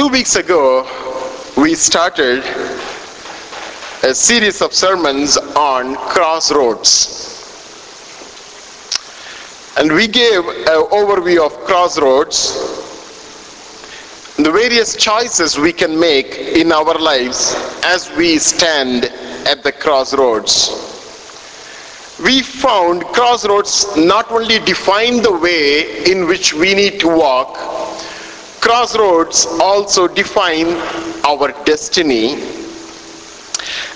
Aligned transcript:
two 0.00 0.08
weeks 0.08 0.36
ago, 0.36 0.88
we 1.58 1.74
started 1.74 2.42
a 4.02 4.14
series 4.14 4.62
of 4.62 4.72
sermons 4.72 5.36
on 5.36 5.94
crossroads. 5.94 6.88
And 9.76 9.92
we 9.92 10.08
gave 10.08 10.38
an 10.38 10.84
overview 11.00 11.44
of 11.44 11.52
crossroads, 11.66 12.54
the 14.38 14.50
various 14.50 14.96
choices 14.96 15.58
we 15.58 15.70
can 15.70 16.00
make 16.00 16.34
in 16.34 16.72
our 16.72 16.98
lives 16.98 17.54
as 17.84 18.10
we 18.16 18.38
stand 18.38 19.04
at 19.46 19.62
the 19.62 19.70
crossroads. 19.70 20.70
We 22.24 22.40
found 22.40 23.04
crossroads 23.04 23.94
not 23.98 24.32
only 24.32 24.60
define 24.60 25.20
the 25.20 25.36
way 25.36 26.10
in 26.10 26.26
which 26.26 26.54
we 26.54 26.74
need 26.74 27.00
to 27.00 27.08
walk, 27.08 27.79
crossroads 28.60 29.46
also 29.60 30.06
define 30.06 30.68
our 31.24 31.52
destiny. 31.64 32.34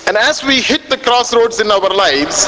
And 0.07 0.17
as 0.17 0.43
we 0.43 0.61
hit 0.61 0.89
the 0.89 0.97
crossroads 0.97 1.59
in 1.59 1.71
our 1.71 1.89
lives, 1.89 2.47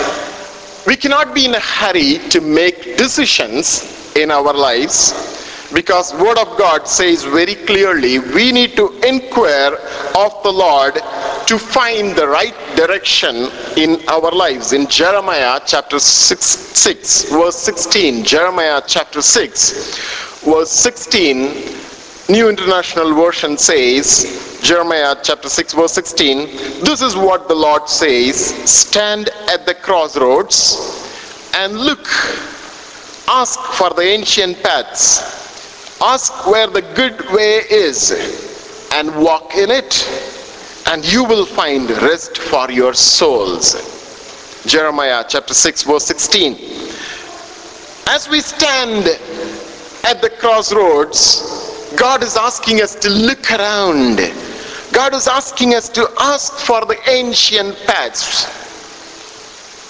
we 0.85 0.95
cannot 0.95 1.35
be 1.35 1.45
in 1.45 1.55
a 1.55 1.59
hurry 1.59 2.19
to 2.29 2.41
make 2.41 2.97
decisions 2.97 4.15
in 4.15 4.31
our 4.31 4.53
lives 4.53 5.35
because 5.73 6.13
word 6.13 6.37
of 6.37 6.57
god 6.57 6.87
says 6.87 7.23
very 7.25 7.55
clearly 7.69 8.19
we 8.19 8.51
need 8.53 8.75
to 8.75 8.87
inquire 9.05 9.73
of 10.15 10.31
the 10.43 10.51
lord 10.51 10.93
to 11.45 11.57
find 11.57 12.15
the 12.15 12.25
right 12.25 12.55
direction 12.75 13.49
in 13.75 13.99
our 14.07 14.31
lives 14.31 14.71
in 14.71 14.87
jeremiah 14.87 15.59
chapter 15.65 15.99
6, 15.99 16.45
6 16.45 17.31
verse 17.31 17.57
16 17.57 18.23
jeremiah 18.23 18.81
chapter 18.87 19.21
6 19.21 20.45
verse 20.45 20.71
16 20.71 21.86
New 22.29 22.49
International 22.49 23.13
Version 23.13 23.57
says, 23.57 24.59
Jeremiah 24.61 25.15
chapter 25.23 25.47
6 25.47 25.73
verse 25.73 25.93
16, 25.93 26.83
this 26.83 27.01
is 27.01 27.15
what 27.15 27.47
the 27.47 27.55
Lord 27.55 27.87
says, 27.87 28.37
stand 28.69 29.29
at 29.47 29.65
the 29.65 29.73
crossroads 29.73 31.07
and 31.55 31.79
look, 31.79 32.05
ask 33.29 33.57
for 33.61 33.91
the 33.91 34.01
ancient 34.01 34.61
paths, 34.61 36.01
ask 36.01 36.45
where 36.47 36.67
the 36.67 36.81
good 36.81 37.17
way 37.31 37.61
is 37.71 38.11
and 38.91 39.15
walk 39.15 39.55
in 39.55 39.71
it 39.71 40.05
and 40.87 41.05
you 41.05 41.23
will 41.23 41.45
find 41.45 41.89
rest 41.89 42.37
for 42.37 42.69
your 42.69 42.93
souls. 42.93 43.95
Jeremiah 44.65 45.23
chapter 45.25 45.53
6 45.53 45.83
verse 45.83 46.05
16. 46.07 46.55
As 48.09 48.27
we 48.29 48.41
stand 48.41 49.07
at 50.03 50.21
the 50.21 50.29
crossroads, 50.29 51.66
God 51.95 52.23
is 52.23 52.35
asking 52.35 52.81
us 52.81 52.95
to 52.95 53.09
look 53.09 53.49
around. 53.51 54.17
God 54.91 55.13
is 55.13 55.27
asking 55.27 55.73
us 55.73 55.87
to 55.89 56.07
ask 56.19 56.53
for 56.53 56.81
the 56.85 56.97
ancient 57.09 57.77
paths. 57.85 58.45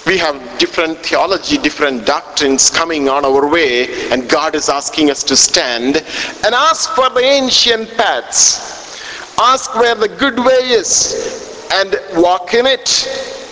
We 0.06 0.16
have 0.18 0.58
different 0.58 0.98
theology, 0.98 1.58
different 1.58 2.06
doctrines 2.06 2.70
coming 2.70 3.08
on 3.08 3.24
our 3.24 3.48
way, 3.48 4.10
and 4.10 4.28
God 4.28 4.54
is 4.54 4.68
asking 4.68 5.10
us 5.10 5.22
to 5.24 5.36
stand 5.36 5.96
and 5.96 6.54
ask 6.54 6.90
for 6.94 7.10
the 7.10 7.20
ancient 7.20 7.90
paths. 7.96 9.36
Ask 9.38 9.74
where 9.74 9.94
the 9.94 10.08
good 10.08 10.38
way 10.38 10.70
is 10.70 11.68
and 11.72 11.96
walk 12.14 12.54
in 12.54 12.64
it, 12.66 13.06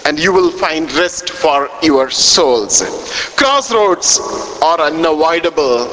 and 0.06 0.19
you 0.19 0.33
will 0.33 0.50
find 0.50 0.91
rest 0.94 1.30
for 1.30 1.69
your 1.83 2.11
souls. 2.11 2.83
Crossroads 3.36 4.20
are 4.62 4.80
unavoidable 4.80 5.86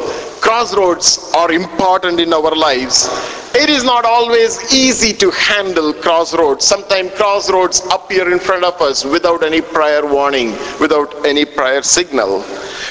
crossroads 0.43 1.31
are 1.35 1.53
important 1.53 2.19
in 2.19 2.33
our 2.33 2.53
lives. 2.53 3.07
It 3.55 3.69
is 3.69 3.85
not 3.85 4.03
always 4.03 4.73
easy 4.73 5.13
to 5.13 5.31
handle 5.31 5.93
crossroads. 5.93 6.65
Sometimes 6.65 7.11
crossroads 7.13 7.81
appear 7.89 8.29
in 8.29 8.39
front 8.39 8.65
of 8.65 8.81
us 8.81 9.05
without 9.05 9.41
any 9.41 9.61
prior 9.61 10.05
warning, 10.05 10.51
without 10.81 11.25
any 11.25 11.45
prior 11.45 11.81
signal. 11.81 12.41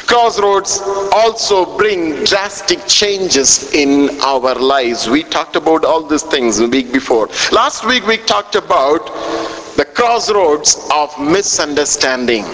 Crossroads 0.06 0.80
also 1.12 1.76
bring 1.76 2.24
drastic 2.24 2.86
changes 2.86 3.70
in 3.74 4.18
our 4.22 4.54
lives. 4.54 5.06
We 5.10 5.22
talked 5.22 5.54
about 5.54 5.84
all 5.84 6.02
these 6.06 6.22
things 6.22 6.56
the 6.56 6.68
week 6.68 6.90
before. 6.90 7.28
Last 7.52 7.84
week 7.84 8.06
we 8.06 8.16
talked 8.16 8.54
about 8.54 9.04
the 9.76 9.84
crossroads 9.84 10.88
of 10.94 11.12
misunderstanding. 11.20 12.44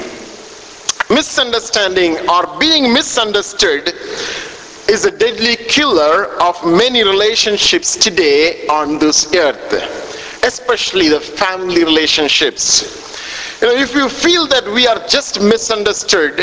Misunderstanding 1.09 2.19
or 2.29 2.59
being 2.59 2.93
misunderstood 2.93 3.95
is 4.89 5.05
a 5.05 5.11
deadly 5.11 5.55
killer 5.57 6.27
of 6.41 6.57
many 6.65 7.05
relationships 7.05 7.95
today 7.95 8.67
on 8.69 8.99
this 8.99 9.35
earth, 9.35 10.43
especially 10.45 11.09
the 11.09 11.21
family 11.21 11.85
relationships. 11.85 13.61
You 13.61 13.69
know, 13.69 13.75
if 13.75 13.95
you 13.95 14.09
feel 14.09 14.47
that 14.47 14.67
we 14.67 14.87
are 14.87 15.07
just 15.07 15.43
misunderstood, 15.43 16.41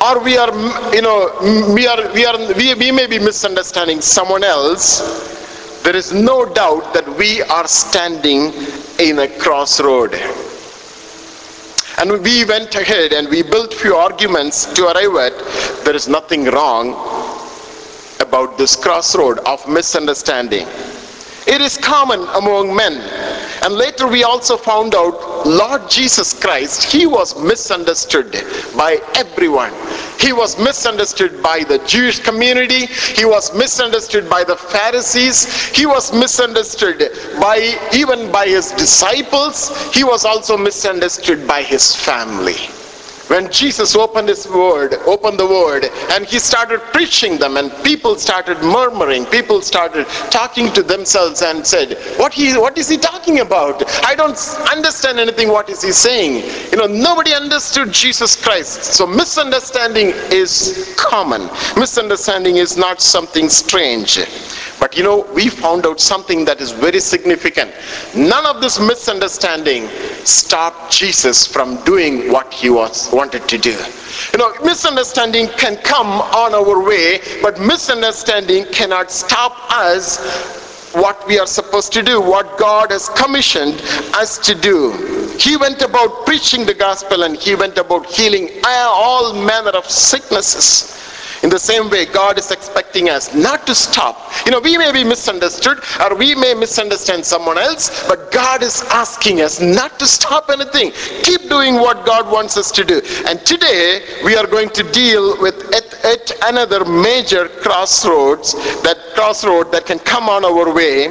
or 0.00 0.22
we 0.22 0.36
are, 0.36 0.52
you 0.94 1.02
know, 1.02 1.32
we 1.74 1.88
are, 1.88 2.12
we 2.12 2.24
are, 2.24 2.38
we, 2.54 2.74
we 2.74 2.92
may 2.92 3.06
be 3.08 3.18
misunderstanding 3.18 4.00
someone 4.00 4.44
else, 4.44 5.82
there 5.82 5.96
is 5.96 6.12
no 6.12 6.44
doubt 6.44 6.94
that 6.94 7.08
we 7.18 7.42
are 7.42 7.66
standing 7.66 8.52
in 9.00 9.18
a 9.18 9.28
crossroad. 9.38 10.14
And 11.98 12.22
we 12.22 12.44
went 12.44 12.74
ahead 12.74 13.12
and 13.12 13.28
we 13.28 13.42
built 13.42 13.72
few 13.74 13.96
arguments 13.96 14.66
to 14.74 14.84
arrive 14.86 15.16
at 15.32 15.84
there 15.84 15.96
is 15.96 16.06
nothing 16.08 16.44
wrong 16.44 16.92
about 18.20 18.58
this 18.58 18.76
crossroad 18.76 19.38
of 19.40 19.66
misunderstanding. 19.68 20.66
It 21.46 21.60
is 21.60 21.78
common 21.78 22.20
among 22.34 22.74
men. 22.74 22.94
And 23.62 23.74
later 23.74 24.08
we 24.08 24.24
also 24.24 24.56
found 24.56 24.96
out 24.96 25.46
Lord 25.46 25.88
Jesus 25.88 26.32
Christ, 26.34 26.82
he 26.82 27.06
was 27.06 27.40
misunderstood 27.40 28.32
by 28.76 28.98
everyone. 29.14 29.72
He 30.18 30.32
was 30.32 30.58
misunderstood 30.58 31.40
by 31.44 31.62
the 31.62 31.78
Jewish 31.86 32.18
community. 32.18 32.86
He 32.86 33.24
was 33.24 33.54
misunderstood 33.54 34.28
by 34.28 34.42
the 34.42 34.56
Pharisees. 34.56 35.68
He 35.68 35.86
was 35.86 36.12
misunderstood 36.12 36.98
by 37.40 37.78
even 37.94 38.32
by 38.32 38.48
his 38.48 38.72
disciples. 38.72 39.70
He 39.94 40.02
was 40.02 40.24
also 40.24 40.56
misunderstood 40.56 41.46
by 41.46 41.62
his 41.62 41.94
family 41.94 42.56
when 43.28 43.50
Jesus 43.50 43.96
opened 43.96 44.28
his 44.28 44.46
word, 44.46 44.94
opened 45.06 45.38
the 45.38 45.46
word, 45.46 45.86
and 46.12 46.24
he 46.24 46.38
started 46.38 46.80
preaching 46.92 47.38
them, 47.38 47.56
and 47.56 47.72
people 47.82 48.16
started 48.16 48.58
murmuring, 48.62 49.26
people 49.26 49.60
started 49.60 50.06
talking 50.30 50.72
to 50.74 50.82
themselves 50.82 51.42
and 51.42 51.66
said, 51.66 51.98
What 52.18 52.32
he 52.32 52.56
what 52.56 52.78
is 52.78 52.88
he 52.88 52.96
talking 52.96 53.40
about? 53.40 53.82
I 54.04 54.14
don't 54.14 54.38
understand 54.70 55.18
anything 55.18 55.48
what 55.48 55.68
is 55.68 55.82
he 55.82 55.90
saying. 55.90 56.44
You 56.70 56.78
know, 56.78 56.86
nobody 56.86 57.34
understood 57.34 57.92
Jesus 57.92 58.36
Christ. 58.40 58.84
So 58.84 59.06
misunderstanding 59.06 60.12
is 60.30 60.94
common. 60.96 61.50
Misunderstanding 61.76 62.56
is 62.56 62.76
not 62.76 63.00
something 63.00 63.48
strange. 63.48 64.20
But 64.78 64.96
you 64.96 65.02
know, 65.02 65.26
we 65.34 65.48
found 65.48 65.86
out 65.86 66.00
something 66.00 66.44
that 66.44 66.60
is 66.60 66.70
very 66.70 67.00
significant. 67.00 67.72
None 68.14 68.46
of 68.46 68.60
this 68.60 68.78
misunderstanding 68.78 69.88
stopped 70.24 70.92
Jesus 70.92 71.46
from 71.46 71.82
doing 71.84 72.30
what 72.30 72.52
he 72.52 72.70
was 72.70 73.10
wanted 73.16 73.48
to 73.48 73.58
do. 73.58 73.72
You 74.32 74.38
know, 74.38 74.52
misunderstanding 74.62 75.48
can 75.48 75.76
come 75.78 76.08
on 76.08 76.54
our 76.54 76.82
way, 76.84 77.20
but 77.42 77.58
misunderstanding 77.58 78.66
cannot 78.66 79.10
stop 79.10 79.52
us 79.72 80.18
what 80.94 81.26
we 81.26 81.38
are 81.38 81.46
supposed 81.46 81.92
to 81.94 82.02
do, 82.02 82.20
what 82.20 82.58
God 82.58 82.90
has 82.90 83.08
commissioned 83.08 83.80
us 84.14 84.38
to 84.46 84.54
do. 84.54 84.92
He 85.38 85.56
went 85.56 85.82
about 85.82 86.26
preaching 86.26 86.64
the 86.64 86.74
gospel 86.74 87.22
and 87.22 87.36
he 87.36 87.54
went 87.54 87.78
about 87.78 88.06
healing 88.06 88.48
all 88.64 89.34
manner 89.34 89.70
of 89.70 89.90
sicknesses. 89.90 91.05
In 91.42 91.50
the 91.50 91.58
same 91.58 91.90
way, 91.90 92.06
God 92.06 92.38
is 92.38 92.50
expecting 92.50 93.10
us 93.10 93.34
not 93.34 93.66
to 93.66 93.74
stop. 93.74 94.32
You 94.46 94.52
know, 94.52 94.60
we 94.60 94.78
may 94.78 94.92
be 94.92 95.04
misunderstood 95.04 95.80
or 96.00 96.16
we 96.16 96.34
may 96.34 96.54
misunderstand 96.54 97.24
someone 97.24 97.58
else, 97.58 98.06
but 98.08 98.32
God 98.32 98.62
is 98.62 98.82
asking 98.90 99.40
us 99.40 99.60
not 99.60 99.98
to 99.98 100.06
stop 100.06 100.50
anything. 100.50 100.92
Keep 101.22 101.48
doing 101.48 101.74
what 101.74 102.06
God 102.06 102.30
wants 102.30 102.56
us 102.56 102.70
to 102.72 102.84
do. 102.84 103.00
And 103.26 103.44
today, 103.44 104.02
we 104.24 104.36
are 104.36 104.46
going 104.46 104.70
to 104.70 104.82
deal 104.92 105.40
with 105.40 105.56
at 105.74 106.32
another 106.44 106.84
major 106.84 107.48
crossroads, 107.48 108.54
that 108.82 108.96
crossroad 109.14 109.72
that 109.72 109.86
can 109.86 109.98
come 109.98 110.28
on 110.28 110.44
our 110.44 110.72
way 110.72 111.06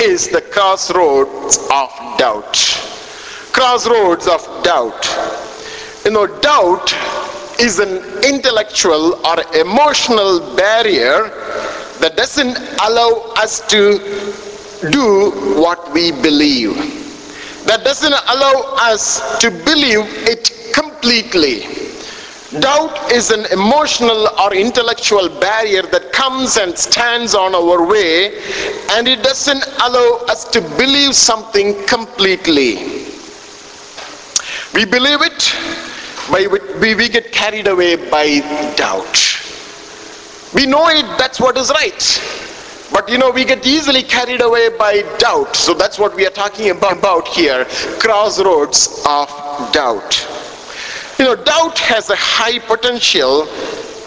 is 0.00 0.28
the 0.28 0.40
crossroads 0.40 1.58
of 1.70 1.90
doubt. 2.18 2.56
Crossroads 3.52 4.26
of 4.26 4.42
doubt. 4.64 5.06
You 6.04 6.10
know, 6.10 6.26
doubt 6.40 6.92
is 7.58 7.78
an 7.78 7.98
intellectual 8.24 9.14
or 9.26 9.36
emotional 9.56 10.40
barrier 10.56 11.28
that 12.00 12.14
doesn't 12.16 12.58
allow 12.82 13.32
us 13.36 13.60
to 13.68 13.98
do 14.90 15.30
what 15.60 15.92
we 15.92 16.10
believe. 16.10 16.74
That 17.66 17.84
doesn't 17.84 18.12
allow 18.28 18.74
us 18.78 19.38
to 19.38 19.50
believe 19.50 20.04
it 20.28 20.50
completely. 20.74 21.62
Doubt 22.60 23.10
is 23.12 23.30
an 23.30 23.46
emotional 23.52 24.28
or 24.38 24.52
intellectual 24.54 25.28
barrier 25.40 25.82
that 25.82 26.12
comes 26.12 26.58
and 26.58 26.76
stands 26.76 27.34
on 27.34 27.54
our 27.54 27.86
way 27.86 28.36
and 28.90 29.08
it 29.08 29.22
doesn't 29.22 29.64
allow 29.82 30.18
us 30.28 30.44
to 30.50 30.60
believe 30.76 31.14
something 31.14 31.74
completely. 31.86 32.76
We 34.74 34.84
believe 34.84 35.20
it, 35.22 35.54
we, 36.30 36.94
we 36.94 37.08
get 37.08 37.32
carried 37.32 37.66
away 37.66 37.96
by 38.10 38.40
doubt. 38.76 39.40
We 40.54 40.66
know 40.66 40.88
it, 40.88 41.06
that's 41.18 41.40
what 41.40 41.56
is 41.56 41.70
right. 41.70 42.02
But 42.92 43.08
you 43.08 43.16
know, 43.16 43.30
we 43.30 43.44
get 43.44 43.66
easily 43.66 44.02
carried 44.02 44.42
away 44.42 44.68
by 44.76 45.02
doubt. 45.18 45.56
So 45.56 45.72
that's 45.72 45.98
what 45.98 46.14
we 46.14 46.26
are 46.26 46.30
talking 46.30 46.70
about 46.70 47.26
here 47.26 47.64
crossroads 47.98 49.02
of 49.06 49.28
doubt. 49.72 50.28
You 51.18 51.24
know, 51.24 51.36
doubt 51.36 51.78
has 51.78 52.10
a 52.10 52.16
high 52.16 52.58
potential 52.58 53.46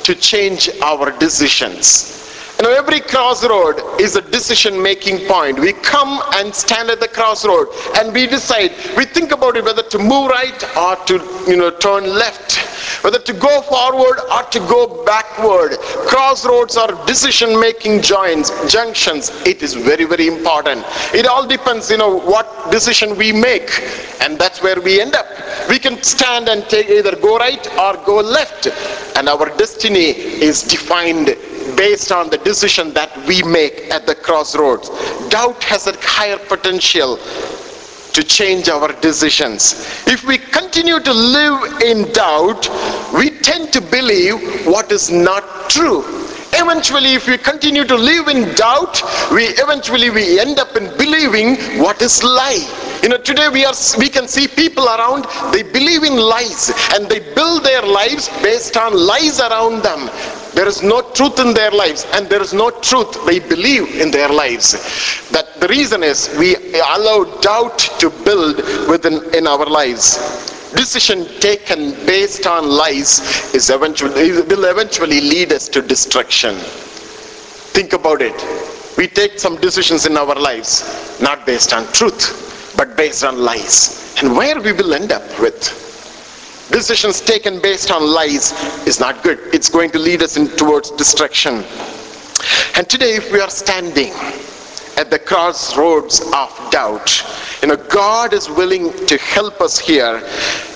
to 0.03 0.15
change 0.15 0.69
our 0.83 1.12
decisions. 1.17 2.25
Every 2.63 3.01
crossroad 3.01 3.81
is 3.99 4.15
a 4.15 4.21
decision 4.21 4.81
making 4.81 5.27
point. 5.27 5.59
We 5.59 5.73
come 5.73 6.21
and 6.35 6.53
stand 6.55 6.89
at 6.89 6.99
the 6.99 7.07
crossroad 7.07 7.67
and 7.97 8.13
we 8.13 8.27
decide, 8.27 8.71
we 8.95 9.05
think 9.05 9.31
about 9.31 9.57
it 9.57 9.65
whether 9.65 9.83
to 9.83 9.99
move 9.99 10.29
right 10.29 10.77
or 10.77 10.95
to, 11.07 11.15
you 11.47 11.57
know, 11.57 11.69
turn 11.71 12.05
left, 12.05 12.57
whether 13.03 13.19
to 13.19 13.33
go 13.33 13.61
forward 13.63 14.19
or 14.31 14.43
to 14.43 14.59
go 14.59 15.03
backward. 15.03 15.77
Crossroads 16.07 16.77
are 16.77 17.05
decision 17.05 17.59
making 17.59 18.01
joints, 18.01 18.51
junctions. 18.71 19.31
It 19.45 19.61
is 19.61 19.73
very, 19.73 20.05
very 20.05 20.27
important. 20.27 20.85
It 21.13 21.27
all 21.27 21.45
depends, 21.45 21.91
you 21.91 21.97
know, 21.97 22.15
what 22.15 22.71
decision 22.71 23.17
we 23.17 23.31
make, 23.31 23.69
and 24.21 24.39
that's 24.39 24.61
where 24.61 24.79
we 24.79 25.01
end 25.01 25.15
up. 25.15 25.27
We 25.69 25.77
can 25.79 26.01
stand 26.03 26.47
and 26.47 26.63
take 26.69 26.89
either 26.89 27.15
go 27.15 27.37
right 27.37 27.67
or 27.77 27.97
go 28.05 28.15
left, 28.17 28.67
and 29.17 29.27
our 29.27 29.49
destiny 29.57 30.11
is 30.11 30.63
defined 30.63 31.35
based 31.75 32.12
on 32.12 32.29
the 32.29 32.38
decision 32.39 32.94
that 32.94 33.15
we 33.27 33.41
make 33.44 33.89
at 33.91 34.06
the 34.06 34.15
crossroads. 34.15 34.89
Doubt 35.29 35.63
has 35.63 35.88
a 35.88 35.95
higher 36.01 36.38
potential 36.38 37.17
to 38.13 38.23
change 38.23 38.69
our 38.69 38.94
decisions. 39.01 39.73
If 40.07 40.23
we 40.25 40.38
continue 40.38 41.00
to 41.01 41.13
live 41.13 41.81
in 41.81 42.12
doubt, 42.13 42.69
we 43.13 43.29
tend 43.41 43.73
to 43.73 43.81
believe 43.81 44.65
what 44.65 44.91
is 44.91 45.12
not 45.12 45.69
true. 45.69 46.03
Eventually, 46.57 47.13
if 47.15 47.27
we 47.27 47.38
continue 47.38 47.83
to 47.83 47.95
live 47.95 48.29
in 48.29 48.56
doubt, 48.56 49.01
we 49.33 49.44
eventually 49.59 50.09
we 50.09 50.39
end 50.39 50.57
up 50.57 50.77
in 50.77 50.85
believing 50.97 51.57
what 51.83 52.01
is 52.01 52.23
lie. 52.23 52.63
You 53.03 53.09
know, 53.09 53.17
today 53.17 53.50
we 53.50 53.65
are 53.65 53.73
we 54.00 54.07
can 54.07 54.27
see 54.29 54.47
people 54.47 54.88
around, 54.88 55.25
they 55.51 55.63
believe 55.63 56.03
in 56.03 56.15
lies 56.15 56.71
and 56.94 57.09
they 57.09 57.19
build 57.35 57.63
their 57.65 57.81
lives 57.81 58.29
based 58.41 58.77
on 58.77 58.94
lies 58.95 59.41
around 59.41 59.83
them. 59.83 60.09
There 60.55 60.67
is 60.67 60.81
no 60.81 61.01
truth 61.11 61.39
in 61.39 61.53
their 61.53 61.71
lives, 61.71 62.05
and 62.13 62.29
there 62.29 62.41
is 62.41 62.53
no 62.53 62.69
truth 62.71 63.25
they 63.25 63.39
believe 63.39 63.99
in 63.99 64.09
their 64.09 64.29
lives. 64.29 64.71
That 65.31 65.59
the 65.59 65.67
reason 65.67 66.01
is 66.01 66.33
we 66.39 66.55
allow 66.95 67.25
doubt 67.41 67.79
to 67.99 68.09
build 68.23 68.57
within 68.89 69.15
in 69.35 69.47
our 69.47 69.65
lives. 69.65 70.05
Decision 70.73 71.25
taken 71.39 71.91
based 72.05 72.47
on 72.47 72.69
lies 72.69 73.19
is 73.53 73.69
eventually 73.69 74.31
will 74.31 74.65
eventually 74.65 75.19
lead 75.19 75.51
us 75.51 75.67
to 75.69 75.81
destruction. 75.81 76.55
Think 77.75 77.91
about 77.91 78.21
it. 78.21 78.37
We 78.97 79.07
take 79.07 79.39
some 79.39 79.57
decisions 79.59 80.05
in 80.05 80.15
our 80.15 80.35
lives 80.35 81.19
not 81.21 81.45
based 81.45 81.73
on 81.73 81.85
truth, 81.91 82.23
but 82.77 82.95
based 82.95 83.25
on 83.25 83.37
lies. 83.37 84.15
And 84.21 84.37
where 84.37 84.61
we 84.61 84.71
will 84.71 84.93
end 84.93 85.11
up 85.11 85.27
with 85.39 85.59
decisions 86.71 87.21
taken 87.21 87.62
based 87.62 87.91
on 87.91 88.03
lies 88.03 88.51
is 88.88 89.00
not 89.00 89.23
good. 89.23 89.39
It's 89.53 89.69
going 89.69 89.91
to 89.91 90.00
lead 90.00 90.21
us 90.21 90.35
towards 90.57 90.91
destruction. 90.91 91.63
And 92.75 92.89
today, 92.89 93.19
we 93.31 93.39
are 93.39 93.50
standing 93.50 94.13
at 94.97 95.09
the 95.09 95.19
crossroads 95.19 96.21
of 96.21 96.71
doubt, 96.71 97.24
you 97.62 97.68
know, 97.68 97.77
God 97.77 98.33
is 98.33 98.50
willing 98.50 98.92
to 99.07 99.18
help 99.18 99.62
us 99.62 99.77
here. 99.77 100.21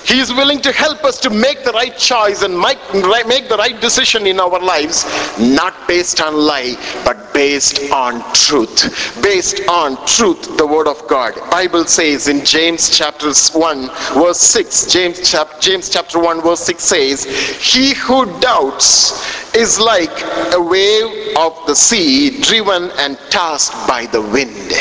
He 0.06 0.19
is 0.19 0.33
willing 0.33 0.60
to 0.62 0.71
help 0.71 1.04
us 1.04 1.19
to 1.19 1.30
make 1.30 1.63
the 1.63 1.71
right 1.71 1.95
choice 1.95 2.42
and 2.42 2.60
make, 2.60 2.80
make 3.27 3.48
the 3.48 3.57
right 3.60 3.80
decision 3.80 4.25
in 4.25 4.39
our 4.39 4.60
lives, 4.60 5.06
not 5.39 5.88
based 5.88 6.19
on 6.19 6.36
lie, 6.36 6.75
but 7.06 7.31
based 7.31 7.92
on 7.92 8.24
truth. 8.33 9.21
Based 9.21 9.62
on 9.69 10.04
truth, 10.07 10.57
the 10.57 10.65
word 10.65 10.88
of 10.88 11.07
God. 11.07 11.36
Bible 11.51 11.86
says 11.86 12.27
in 12.27 12.44
James 12.44 12.89
chapter 12.89 13.31
1, 13.31 13.88
verse 14.15 14.39
6, 14.39 14.88
James, 14.88 15.30
chap, 15.30 15.62
James 15.62 15.89
chapter 15.89 16.19
1, 16.19 16.42
verse 16.42 16.62
6 16.62 16.83
says, 16.83 17.25
He 17.62 17.94
who 17.94 18.25
doubts 18.39 19.56
is 19.56 19.80
like 19.80 20.10
a 20.54 20.62
wave 20.62 21.38
of 21.38 21.56
the 21.68 21.75
sea 21.75 22.42
driven 22.42 22.89
and 22.98 23.18
tossed 23.30 23.74
by 23.88 24.06
the 24.11 24.21
wind. 24.21 24.71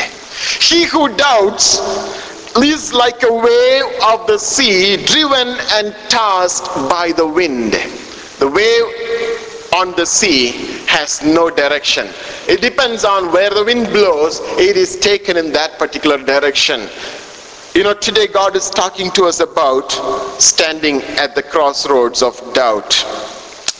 He 0.60 0.84
who 0.84 1.14
doubts 1.16 1.78
is 2.56 2.92
like 2.92 3.22
a 3.22 3.32
wave 3.32 3.84
of 4.04 4.26
the 4.26 4.38
sea 4.38 4.96
driven 5.04 5.48
and 5.72 5.94
tossed 6.08 6.66
by 6.88 7.12
the 7.16 7.26
wind. 7.26 7.72
The 8.38 8.48
wave 8.48 9.72
on 9.74 9.94
the 9.96 10.06
sea 10.06 10.52
has 10.86 11.22
no 11.22 11.50
direction. 11.50 12.08
It 12.48 12.60
depends 12.60 13.04
on 13.04 13.30
where 13.32 13.50
the 13.50 13.64
wind 13.64 13.88
blows, 13.88 14.40
it 14.58 14.76
is 14.76 14.96
taken 14.96 15.36
in 15.36 15.52
that 15.52 15.78
particular 15.78 16.18
direction. 16.18 16.88
You 17.74 17.84
know, 17.84 17.94
today 17.94 18.26
God 18.26 18.56
is 18.56 18.70
talking 18.70 19.10
to 19.12 19.24
us 19.24 19.40
about 19.40 19.92
standing 20.40 21.02
at 21.18 21.34
the 21.34 21.42
crossroads 21.42 22.22
of 22.22 22.34
doubt. 22.54 22.90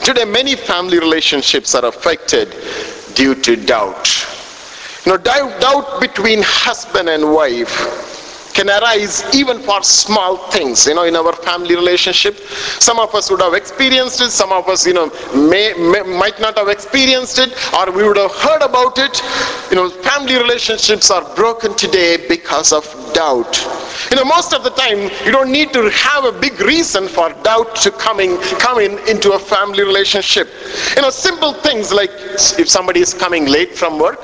Today, 0.04 0.24
many 0.24 0.54
family 0.54 0.98
relationships 0.98 1.74
are 1.74 1.84
affected 1.84 2.54
due 3.14 3.34
to 3.34 3.56
doubt. 3.56 4.06
Know, 5.08 5.16
doubt, 5.16 5.58
doubt 5.58 6.02
between 6.02 6.43
husband 6.43 7.08
and 7.08 7.32
wife 7.32 7.72
can 8.52 8.69
arise 8.69 9.25
even 9.34 9.58
for 9.58 9.82
small 9.82 10.37
things 10.50 10.87
you 10.87 10.94
know 10.94 11.05
in 11.05 11.16
our 11.16 11.32
family 11.32 11.75
relationship. 11.75 12.37
Some 12.88 12.99
of 12.99 13.14
us 13.14 13.31
would 13.31 13.40
have 13.40 13.55
experienced 13.55 14.20
it 14.20 14.28
some 14.31 14.52
of 14.52 14.69
us 14.69 14.87
you 14.87 14.93
know 14.93 15.06
may, 15.34 15.72
may, 15.78 16.02
might 16.02 16.38
not 16.40 16.58
have 16.58 16.69
experienced 16.69 17.38
it 17.38 17.56
or 17.72 17.90
we 17.90 18.06
would 18.06 18.19
have 18.19 18.32
heard 18.32 18.60
about 18.60 18.99
it. 18.99 19.22
You 19.70 19.76
know 19.76 19.88
family 19.88 20.37
relationships 20.37 21.11
are 21.11 21.25
broken 21.34 21.75
today 21.75 22.28
because 22.28 22.70
of 22.75 22.84
doubt. 23.14 23.56
You 24.11 24.16
know 24.19 24.26
most 24.26 24.52
of 24.52 24.62
the 24.62 24.75
time 24.82 24.99
you 25.25 25.32
don't 25.32 25.50
need 25.50 25.72
to 25.72 25.88
have 25.88 26.26
a 26.26 26.32
big 26.38 26.61
reason 26.61 27.08
for 27.08 27.32
doubt 27.44 27.76
to 27.76 27.90
coming 27.93 28.37
come 28.61 28.78
in 28.78 28.99
into 29.08 29.32
a 29.32 29.38
family 29.38 29.84
relationship. 29.84 30.49
You 30.96 31.00
know 31.00 31.08
simple 31.08 31.54
things 31.54 31.94
like 31.94 32.11
if 32.58 32.69
somebody 32.69 33.00
is 33.00 33.14
coming 33.14 33.46
late 33.46 33.75
from 33.75 33.99
work 33.99 34.22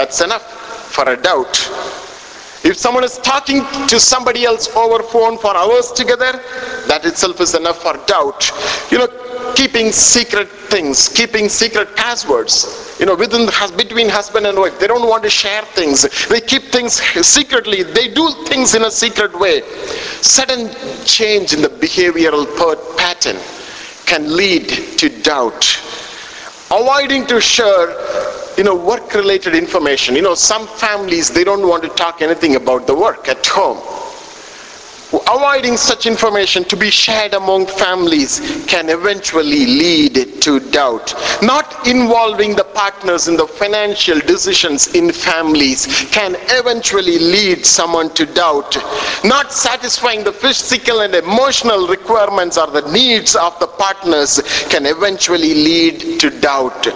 that's 0.00 0.22
enough 0.22 0.46
for 0.96 1.06
a 1.12 1.16
doubt 1.16 1.54
if 2.62 2.76
someone 2.76 3.04
is 3.04 3.16
talking 3.18 3.64
to 3.88 3.98
somebody 3.98 4.44
else 4.44 4.68
over 4.76 5.02
phone 5.02 5.38
for 5.38 5.56
hours 5.56 5.90
together, 5.92 6.32
that 6.88 7.06
itself 7.06 7.40
is 7.40 7.54
enough 7.54 7.82
for 7.82 7.96
doubt. 8.04 8.50
You 8.90 8.98
know, 8.98 9.54
keeping 9.54 9.92
secret 9.92 10.48
things, 10.68 11.08
keeping 11.08 11.48
secret 11.48 11.96
passwords. 11.96 12.96
You 13.00 13.06
know, 13.06 13.14
within 13.14 13.46
between 13.78 14.10
husband 14.10 14.46
and 14.46 14.58
wife, 14.58 14.78
they 14.78 14.86
don't 14.86 15.08
want 15.08 15.22
to 15.22 15.30
share 15.30 15.62
things. 15.62 16.02
They 16.28 16.42
keep 16.42 16.64
things 16.64 17.00
secretly. 17.26 17.82
They 17.82 18.08
do 18.12 18.30
things 18.44 18.74
in 18.74 18.84
a 18.84 18.90
secret 18.90 19.38
way. 19.40 19.62
Sudden 20.20 20.68
change 21.06 21.54
in 21.54 21.62
the 21.62 21.68
behavioral 21.68 22.44
pattern 22.98 23.36
can 24.04 24.36
lead 24.36 24.68
to 24.98 25.08
doubt. 25.22 25.64
Avoiding 26.70 27.26
to 27.28 27.40
share 27.40 27.88
you 28.60 28.64
know, 28.64 28.74
work 28.74 29.14
related 29.14 29.54
information. 29.54 30.14
You 30.14 30.20
know, 30.20 30.34
some 30.34 30.66
families, 30.66 31.30
they 31.30 31.44
don't 31.44 31.66
want 31.66 31.82
to 31.82 31.88
talk 31.88 32.20
anything 32.20 32.56
about 32.56 32.86
the 32.86 32.94
work 32.94 33.26
at 33.26 33.46
home. 33.46 33.78
Avoiding 35.34 35.78
such 35.78 36.04
information 36.04 36.64
to 36.64 36.76
be 36.76 36.90
shared 36.90 37.32
among 37.32 37.66
families 37.68 38.38
can 38.66 38.90
eventually 38.90 39.64
lead 39.64 40.42
to 40.42 40.60
doubt. 40.60 41.14
Not 41.42 41.86
involving 41.88 42.54
the 42.54 42.64
partners 42.64 43.28
in 43.28 43.38
the 43.38 43.46
financial 43.46 44.18
decisions 44.20 44.88
in 44.94 45.10
families 45.10 45.86
can 46.12 46.36
eventually 46.50 47.18
lead 47.18 47.64
someone 47.64 48.12
to 48.12 48.26
doubt. 48.26 48.76
Not 49.24 49.54
satisfying 49.54 50.22
the 50.22 50.32
physical 50.34 51.00
and 51.00 51.14
emotional 51.14 51.86
requirements 51.88 52.58
or 52.58 52.66
the 52.66 52.86
needs 52.92 53.34
of 53.36 53.58
the 53.58 53.68
partners 53.68 54.38
can 54.68 54.84
eventually 54.84 55.54
lead 55.54 56.20
to 56.20 56.28
doubt 56.40 56.86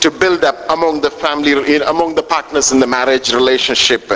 to 0.00 0.10
build 0.10 0.44
up 0.44 0.56
among 0.70 1.00
the 1.00 1.10
family, 1.10 1.76
among 1.76 2.14
the 2.14 2.22
partners 2.22 2.72
in 2.72 2.80
the 2.80 2.86
marriage 2.86 3.32
relationship. 3.32 4.08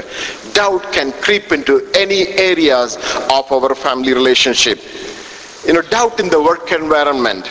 Doubt 0.53 0.83
can 0.93 1.12
creep 1.21 1.53
into 1.53 1.91
any 1.95 2.29
areas 2.29 2.97
of 3.31 3.50
our 3.53 3.75
family 3.75 4.12
relationship. 4.14 4.79
You 5.67 5.75
know, 5.75 5.83
doubt 5.83 6.21
in 6.21 6.29
the 6.29 6.43
work 6.43 6.73
environment 6.73 7.47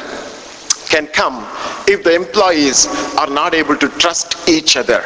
can 0.90 1.08
come 1.08 1.46
if 1.88 2.04
the 2.04 2.14
employees 2.14 2.88
are 3.18 3.30
not 3.30 3.54
able 3.54 3.76
to 3.78 3.90
trust 3.98 4.48
each 4.48 4.78
other. 4.78 5.04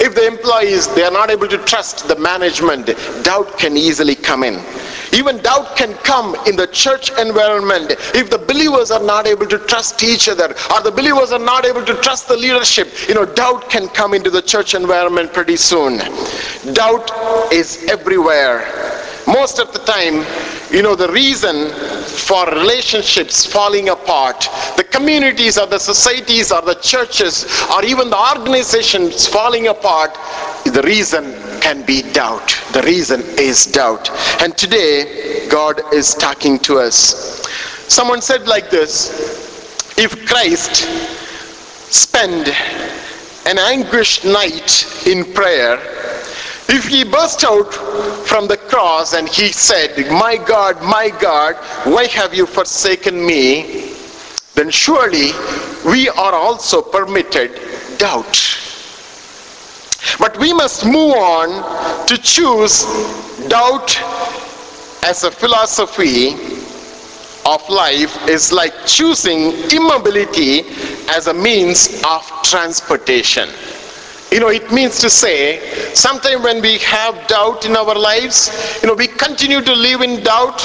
If 0.00 0.14
the 0.14 0.26
employees, 0.26 0.86
they 0.94 1.02
are 1.02 1.10
not 1.10 1.30
able 1.30 1.48
to 1.48 1.58
trust 1.58 2.06
the 2.06 2.16
management, 2.16 2.86
doubt 3.24 3.58
can 3.58 3.76
easily 3.76 4.14
come 4.14 4.44
in. 4.44 4.62
Even 5.12 5.38
doubt 5.38 5.76
can 5.76 5.94
come 6.04 6.36
in 6.46 6.54
the 6.56 6.66
church 6.68 7.10
environment 7.18 7.90
if 8.14 8.30
the 8.30 8.38
believers 8.38 8.90
are 8.90 9.02
not 9.02 9.26
able 9.26 9.46
to 9.46 9.58
trust 9.58 10.02
each 10.02 10.28
other 10.28 10.54
or 10.72 10.80
the 10.82 10.92
believers 10.92 11.32
are 11.32 11.38
not 11.38 11.64
able 11.64 11.84
to 11.84 11.94
trust 11.96 12.28
the 12.28 12.36
leadership. 12.36 12.88
You 13.08 13.14
know, 13.14 13.24
doubt 13.24 13.70
can 13.70 13.88
come 13.88 14.14
into 14.14 14.30
the 14.30 14.42
church 14.42 14.74
environment 14.74 15.32
pretty 15.32 15.56
soon. 15.56 15.98
Doubt 16.74 17.10
is 17.52 17.84
everywhere. 17.88 18.60
Most 19.26 19.58
of 19.58 19.72
the 19.72 19.80
time, 19.80 20.24
you 20.74 20.82
know, 20.82 20.94
the 20.94 21.10
reason 21.12 21.70
for 22.18 22.46
relationships 22.46 23.46
falling 23.46 23.88
apart, 23.88 24.48
the 24.76 24.84
communities 24.84 25.58
or 25.58 25.66
the 25.66 25.78
societies 25.78 26.52
or 26.52 26.60
the 26.62 26.74
churches 26.74 27.46
or 27.74 27.84
even 27.84 28.10
the 28.10 28.18
organizations 28.36 29.26
falling 29.26 29.68
apart, 29.68 30.18
the 30.64 30.82
reason 30.82 31.32
can 31.60 31.84
be 31.86 32.02
doubt. 32.12 32.48
The 32.72 32.82
reason 32.82 33.20
is 33.38 33.66
doubt. 33.66 34.10
And 34.42 34.56
today, 34.56 35.48
God 35.48 35.80
is 35.94 36.14
talking 36.14 36.58
to 36.60 36.78
us. 36.78 37.46
Someone 37.88 38.20
said 38.20 38.46
like 38.46 38.70
this 38.70 39.96
If 39.96 40.26
Christ 40.26 40.86
spent 41.90 42.48
an 43.46 43.58
anguished 43.58 44.24
night 44.24 45.06
in 45.06 45.32
prayer, 45.32 45.78
if 46.68 46.86
he 46.86 47.02
burst 47.02 47.44
out 47.44 47.72
from 48.26 48.46
the 48.46 48.56
cross 48.56 49.14
and 49.14 49.28
he 49.28 49.52
said, 49.52 49.96
My 50.10 50.36
God, 50.36 50.82
my 50.82 51.08
God, 51.08 51.56
why 51.84 52.06
have 52.08 52.34
you 52.34 52.46
forsaken 52.46 53.24
me? 53.24 53.94
Then 54.54 54.70
surely 54.70 55.30
we 55.86 56.08
are 56.10 56.34
also 56.34 56.82
permitted 56.82 57.58
doubt. 57.98 58.36
But 60.18 60.38
we 60.38 60.52
must 60.52 60.84
move 60.84 61.14
on 61.14 62.06
to 62.06 62.18
choose 62.18 62.84
doubt 63.48 63.96
as 65.04 65.24
a 65.24 65.30
philosophy 65.30 66.32
of 67.46 67.66
life 67.70 68.28
is 68.28 68.52
like 68.52 68.74
choosing 68.84 69.52
immobility 69.70 70.64
as 71.08 71.28
a 71.28 71.34
means 71.34 72.02
of 72.04 72.30
transportation. 72.42 73.48
You 74.30 74.40
know, 74.40 74.48
it 74.48 74.70
means 74.70 74.98
to 75.00 75.08
say, 75.08 75.58
sometimes 75.94 76.42
when 76.44 76.60
we 76.60 76.76
have 76.78 77.26
doubt 77.28 77.64
in 77.64 77.74
our 77.74 77.94
lives, 77.94 78.50
you 78.82 78.88
know, 78.88 78.94
we 78.94 79.06
continue 79.06 79.62
to 79.62 79.74
live 79.74 80.02
in 80.02 80.22
doubt. 80.22 80.60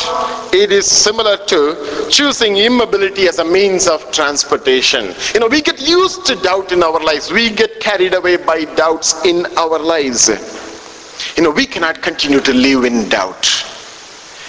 It 0.54 0.72
is 0.74 0.86
similar 0.90 1.38
to 1.48 2.08
choosing 2.10 2.58
immobility 2.58 3.28
as 3.30 3.40
a 3.40 3.46
means 3.46 3.88
of 3.88 4.12
transportation. 4.12 5.16
You 5.34 5.40
know, 5.40 5.48
we 5.48 5.62
get 5.62 5.82
used 5.82 6.26
to 6.26 6.36
doubt 6.36 6.74
in 6.74 6.84
our 6.84 7.00
lives. 7.00 7.32
We 7.32 7.50
get 7.50 7.80
carried 7.80 8.14
away 8.14 8.36
by 8.36 8.66
doubts 8.66 9.24
in 9.26 9.46
our 9.58 9.80
lives. 9.80 10.28
You 11.38 11.44
know, 11.44 11.52
we 11.52 11.66
cannot 11.66 12.02
continue 12.02 12.42
to 12.42 12.54
live 12.54 12.84
in 12.84 13.08
doubt. 13.08 13.48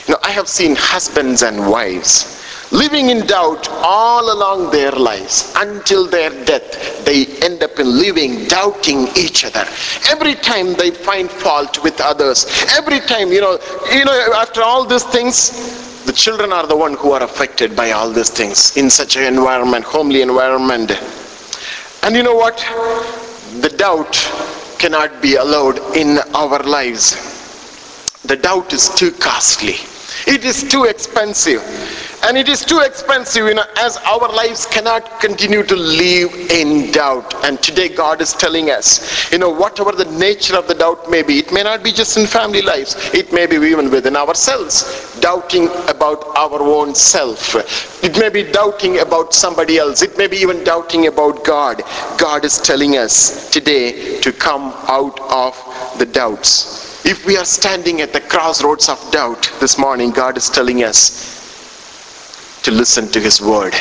You 0.08 0.14
know, 0.14 0.20
I 0.24 0.32
have 0.32 0.48
seen 0.48 0.74
husbands 0.74 1.42
and 1.42 1.70
wives 1.70 2.43
living 2.74 3.08
in 3.10 3.24
doubt 3.26 3.68
all 3.70 4.32
along 4.32 4.70
their 4.70 4.92
lives 4.92 5.52
until 5.56 6.06
their 6.06 6.30
death. 6.44 7.04
They 7.04 7.26
end 7.46 7.62
up 7.62 7.78
in 7.78 7.86
living 7.98 8.46
doubting 8.46 9.08
each 9.16 9.44
other. 9.44 9.64
Every 10.10 10.34
time 10.34 10.74
they 10.74 10.90
find 10.90 11.30
fault 11.30 11.82
with 11.82 12.00
others 12.00 12.46
every 12.78 13.00
time 13.00 13.30
you 13.32 13.40
know 13.40 13.58
you 13.92 14.04
know 14.04 14.32
after 14.36 14.62
all 14.62 14.84
these 14.84 15.04
things 15.04 15.36
the 16.06 16.12
children 16.12 16.52
are 16.52 16.66
the 16.66 16.76
one 16.76 16.94
who 16.94 17.12
are 17.12 17.22
affected 17.22 17.74
by 17.76 17.92
all 17.92 18.10
these 18.10 18.30
things 18.30 18.76
in 18.76 18.90
such 18.90 19.16
an 19.16 19.24
environment 19.24 19.84
homely 19.84 20.20
environment. 20.22 20.90
And 22.02 22.14
you 22.14 22.22
know 22.22 22.34
what? 22.34 22.56
The 23.60 23.70
doubt 23.70 24.12
cannot 24.78 25.22
be 25.22 25.36
allowed 25.36 25.78
in 25.96 26.18
our 26.34 26.58
lives. 26.62 27.16
The 28.24 28.36
doubt 28.36 28.72
is 28.72 28.88
too 28.90 29.12
costly. 29.12 29.76
It 30.26 30.44
is 30.44 30.62
too 30.68 30.84
expensive 30.84 31.62
and 32.26 32.38
it 32.38 32.48
is 32.48 32.64
too 32.64 32.80
expensive 32.80 33.46
you 33.46 33.54
know 33.54 33.64
as 33.76 33.98
our 33.98 34.28
lives 34.32 34.64
cannot 34.64 35.20
continue 35.20 35.62
to 35.62 35.76
live 35.76 36.32
in 36.50 36.90
doubt. 36.90 37.34
And 37.44 37.62
today 37.62 37.88
god 37.88 38.22
is 38.22 38.32
telling 38.32 38.70
us 38.70 39.30
you 39.30 39.38
know 39.38 39.50
whatever 39.50 39.92
the 39.92 40.06
nature 40.18 40.56
of 40.56 40.66
the 40.66 40.74
doubt 40.74 41.10
may 41.10 41.22
be 41.22 41.38
it 41.38 41.52
may 41.52 41.62
not 41.62 41.82
be 41.84 41.92
just 41.92 42.16
in 42.16 42.26
family 42.26 42.62
lives. 42.62 42.96
It 43.12 43.32
may 43.32 43.46
be 43.46 43.56
even 43.56 43.90
within 43.90 44.16
ourselves 44.16 45.20
doubting 45.20 45.68
about 45.88 46.24
our 46.36 46.62
own 46.62 46.94
self. 46.94 47.54
It 48.02 48.18
may 48.18 48.30
be 48.30 48.42
doubting 48.50 49.00
about 49.00 49.34
somebody 49.34 49.78
else. 49.78 50.02
It 50.02 50.16
may 50.16 50.26
be 50.26 50.38
even 50.38 50.64
doubting 50.64 51.06
about 51.06 51.44
god. 51.44 51.82
God 52.18 52.44
is 52.44 52.58
telling 52.58 52.96
us 52.96 53.50
today 53.50 54.18
to 54.20 54.32
come 54.32 54.72
out 54.88 55.20
of 55.30 55.54
the 55.98 56.06
doubts. 56.06 57.04
If 57.04 57.26
we 57.26 57.36
are 57.36 57.44
standing 57.44 58.00
at 58.00 58.14
the 58.14 58.20
crossroads 58.22 58.88
of 58.88 58.98
doubt 59.10 59.50
this 59.60 59.76
morning, 59.78 60.10
God 60.10 60.38
is 60.38 60.48
telling 60.48 60.84
us 60.84 61.33
to 62.64 62.70
listen 62.70 63.08
to 63.12 63.20
His 63.20 63.40
word. 63.40 63.74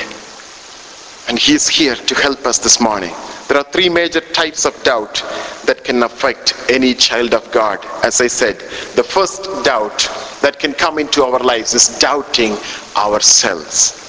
And 1.27 1.39
He 1.39 1.53
is 1.53 1.67
here 1.67 1.95
to 1.95 2.15
help 2.15 2.45
us 2.45 2.59
this 2.59 2.79
morning. 2.79 3.13
There 3.47 3.57
are 3.57 3.63
three 3.71 3.89
major 3.89 4.19
types 4.19 4.65
of 4.65 4.81
doubt 4.83 5.23
that 5.65 5.83
can 5.83 6.03
affect 6.03 6.53
any 6.69 6.93
child 6.93 7.33
of 7.33 7.49
God. 7.51 7.85
As 8.03 8.19
I 8.21 8.27
said, 8.27 8.59
the 8.95 9.03
first 9.03 9.43
doubt 9.63 10.09
that 10.41 10.59
can 10.59 10.73
come 10.73 10.99
into 10.99 11.23
our 11.23 11.39
lives 11.39 11.73
is 11.73 11.97
doubting 11.99 12.57
ourselves. 12.95 13.99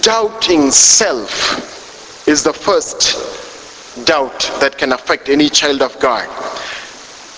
Doubting 0.00 0.70
self 0.70 2.26
is 2.26 2.42
the 2.42 2.52
first 2.52 4.06
doubt 4.06 4.40
that 4.60 4.78
can 4.78 4.92
affect 4.92 5.28
any 5.28 5.48
child 5.48 5.82
of 5.82 5.98
God. 6.00 6.28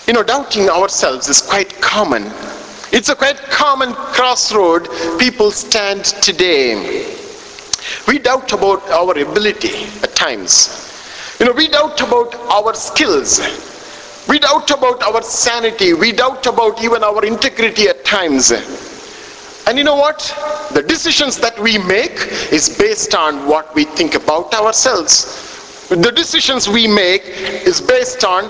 You 0.06 0.12
know, 0.12 0.23
doubting 0.23 0.68
ourselves 0.68 1.28
is 1.28 1.40
quite 1.40 1.80
common. 1.80 2.25
It's 2.96 3.08
a 3.08 3.16
quite 3.16 3.38
common 3.50 3.92
crossroad 3.92 4.88
people 5.18 5.50
stand 5.50 6.04
today. 6.22 7.16
We 8.06 8.20
doubt 8.20 8.52
about 8.52 8.88
our 8.88 9.18
ability 9.18 9.86
at 10.04 10.14
times. 10.14 10.70
You 11.40 11.46
know, 11.46 11.52
we 11.52 11.66
doubt 11.66 12.00
about 12.00 12.36
our 12.36 12.72
skills. 12.74 13.40
We 14.28 14.38
doubt 14.38 14.70
about 14.70 15.02
our 15.02 15.22
sanity. 15.22 15.92
We 15.92 16.12
doubt 16.12 16.46
about 16.46 16.84
even 16.84 17.02
our 17.02 17.24
integrity 17.24 17.88
at 17.88 18.04
times. 18.04 18.52
And 19.66 19.76
you 19.76 19.82
know 19.82 19.96
what? 19.96 20.20
The 20.72 20.82
decisions 20.82 21.36
that 21.38 21.58
we 21.58 21.78
make 21.78 22.14
is 22.52 22.78
based 22.78 23.16
on 23.16 23.48
what 23.48 23.74
we 23.74 23.86
think 23.86 24.14
about 24.14 24.54
ourselves 24.54 25.53
the 25.90 26.10
decisions 26.12 26.68
we 26.68 26.86
make 26.86 27.22
is 27.24 27.80
based 27.80 28.24
on 28.24 28.44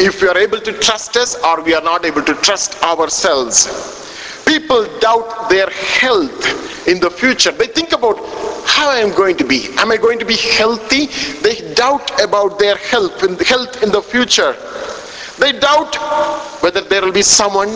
if 0.00 0.22
we 0.22 0.28
are 0.28 0.38
able 0.38 0.60
to 0.60 0.72
trust 0.72 1.16
us 1.16 1.36
or 1.44 1.62
we 1.62 1.74
are 1.74 1.82
not 1.82 2.04
able 2.04 2.22
to 2.22 2.34
trust 2.36 2.82
ourselves. 2.82 3.98
People 4.46 4.86
doubt 4.98 5.48
their 5.50 5.68
health 5.70 6.88
in 6.88 6.98
the 6.98 7.10
future. 7.10 7.52
They 7.52 7.66
think 7.66 7.92
about 7.92 8.16
how 8.66 8.88
i 8.90 8.98
am 8.98 9.14
going 9.14 9.36
to 9.36 9.44
be. 9.44 9.68
Am 9.78 9.92
i 9.92 9.96
going 9.96 10.18
to 10.18 10.24
be 10.24 10.36
healthy? 10.36 11.06
They 11.42 11.74
doubt 11.74 12.10
about 12.20 12.58
their 12.58 12.76
health 12.76 13.22
in 13.22 13.36
the 13.36 13.44
health 13.44 13.82
in 13.82 13.92
the 13.92 14.02
future. 14.02 14.56
They 15.38 15.52
doubt 15.52 15.96
whether 16.62 16.80
there 16.80 17.02
will 17.02 17.12
be 17.12 17.22
someone 17.22 17.68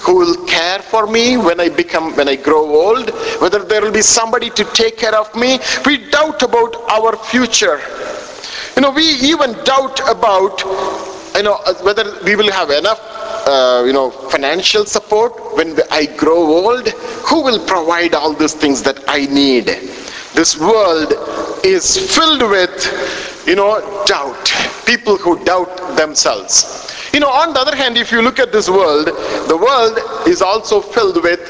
who 0.00 0.16
will 0.16 0.46
care 0.46 0.80
for 0.80 1.06
me 1.06 1.36
when 1.36 1.60
I 1.60 1.68
become, 1.68 2.14
when 2.16 2.28
I 2.28 2.36
grow 2.36 2.64
old, 2.64 3.10
whether 3.40 3.62
there 3.64 3.80
will 3.82 3.92
be 3.92 4.02
somebody 4.02 4.50
to 4.50 4.64
take 4.64 4.96
care 4.96 5.14
of 5.14 5.34
me. 5.34 5.58
We 5.84 5.98
doubt 6.10 6.42
about 6.42 6.74
our 6.90 7.16
future. 7.16 7.80
You 8.76 8.82
know, 8.82 8.90
we 8.90 9.04
even 9.04 9.52
doubt 9.64 10.00
about, 10.06 10.60
you 11.34 11.42
know, 11.42 11.56
whether 11.82 12.04
we 12.24 12.36
will 12.36 12.52
have 12.52 12.68
enough, 12.68 13.00
uh, 13.48 13.82
you 13.86 13.92
know, 13.94 14.10
financial 14.10 14.84
support 14.84 15.56
when 15.56 15.78
I 15.90 16.04
grow 16.04 16.36
old. 16.36 16.86
Who 17.28 17.42
will 17.42 17.64
provide 17.66 18.12
all 18.12 18.34
these 18.34 18.52
things 18.52 18.82
that 18.82 19.02
I 19.08 19.24
need? 19.26 19.64
This 20.34 20.58
world 20.58 21.14
is 21.64 22.14
filled 22.14 22.42
with, 22.42 23.44
you 23.46 23.56
know, 23.56 23.80
doubt. 24.04 24.52
People 24.84 25.16
who 25.16 25.42
doubt 25.44 25.96
themselves. 25.96 26.92
You 27.14 27.20
know, 27.20 27.30
on 27.30 27.54
the 27.54 27.60
other 27.60 27.74
hand, 27.74 27.96
if 27.96 28.12
you 28.12 28.20
look 28.20 28.38
at 28.38 28.52
this 28.52 28.68
world, 28.68 29.06
the 29.06 29.56
world 29.56 29.98
is 30.28 30.42
also 30.42 30.82
filled 30.82 31.22
with 31.22 31.40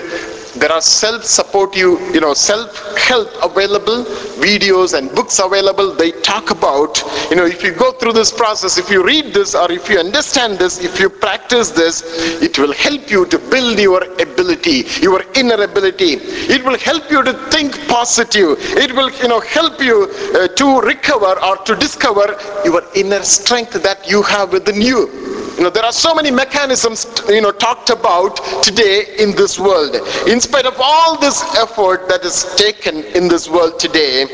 there 0.61 0.73
are 0.73 0.81
self-supportive 0.81 2.15
you 2.15 2.21
know 2.21 2.35
self-help 2.35 3.29
available 3.43 4.05
videos 4.47 4.97
and 4.97 5.11
books 5.15 5.39
available. 5.39 5.95
They 5.95 6.11
talk 6.23 6.51
about 6.51 7.03
you 7.31 7.37
know 7.37 7.47
if 7.47 7.63
you 7.63 7.73
go 7.73 7.93
through 7.93 8.13
this 8.15 8.33
process 8.33 8.79
if 8.79 8.91
you 8.91 9.05
read 9.05 9.35
this 9.35 9.55
or 9.55 9.71
if 9.71 9.89
you 9.89 9.99
understand 9.99 10.59
this 10.59 10.83
if 10.83 10.99
you 11.01 11.09
practice 11.09 11.71
this 11.71 12.03
it 12.43 12.59
will 12.59 12.73
help 12.73 13.11
you 13.11 13.27
to 13.27 13.39
build 13.39 13.79
your 13.79 14.03
ability 14.21 14.85
your 15.01 15.23
inner 15.35 15.63
ability. 15.63 16.15
It 16.57 16.65
will 16.65 16.79
help 16.79 17.11
you 17.11 17.23
to 17.23 17.33
think 17.51 17.75
positive. 17.89 18.57
It 18.85 18.93
will 18.93 19.11
you 19.23 19.29
know 19.29 19.41
help 19.41 19.81
you 19.81 20.11
uh, 20.35 20.49
to 20.49 20.81
recover 20.81 21.33
or 21.45 21.57
to 21.65 21.75
discover 21.77 22.27
your 22.65 22.83
inner 22.95 23.23
strength 23.23 23.83
that 23.83 24.09
you 24.09 24.23
have 24.23 24.53
within 24.53 24.81
you 24.81 25.46
you 25.57 25.63
know, 25.63 25.71
there 25.71 25.85
are 25.85 25.93
so 25.93 26.15
many 26.15 26.31
mechanisms, 26.31 27.07
you 27.29 27.41
know, 27.41 27.51
talked 27.51 27.89
about 27.89 28.37
today 28.63 29.17
in 29.19 29.35
this 29.35 29.59
world. 29.59 29.95
In 30.29 30.41
spite 30.41 30.67
of 30.67 30.77
all 30.79 31.19
this 31.19 31.43
effort 31.57 32.09
that 32.09 32.25
is 32.25 32.45
taken 32.57 33.05
in 33.17 33.27
this 33.29 33.49
world 33.49 33.81
today, 33.81 34.27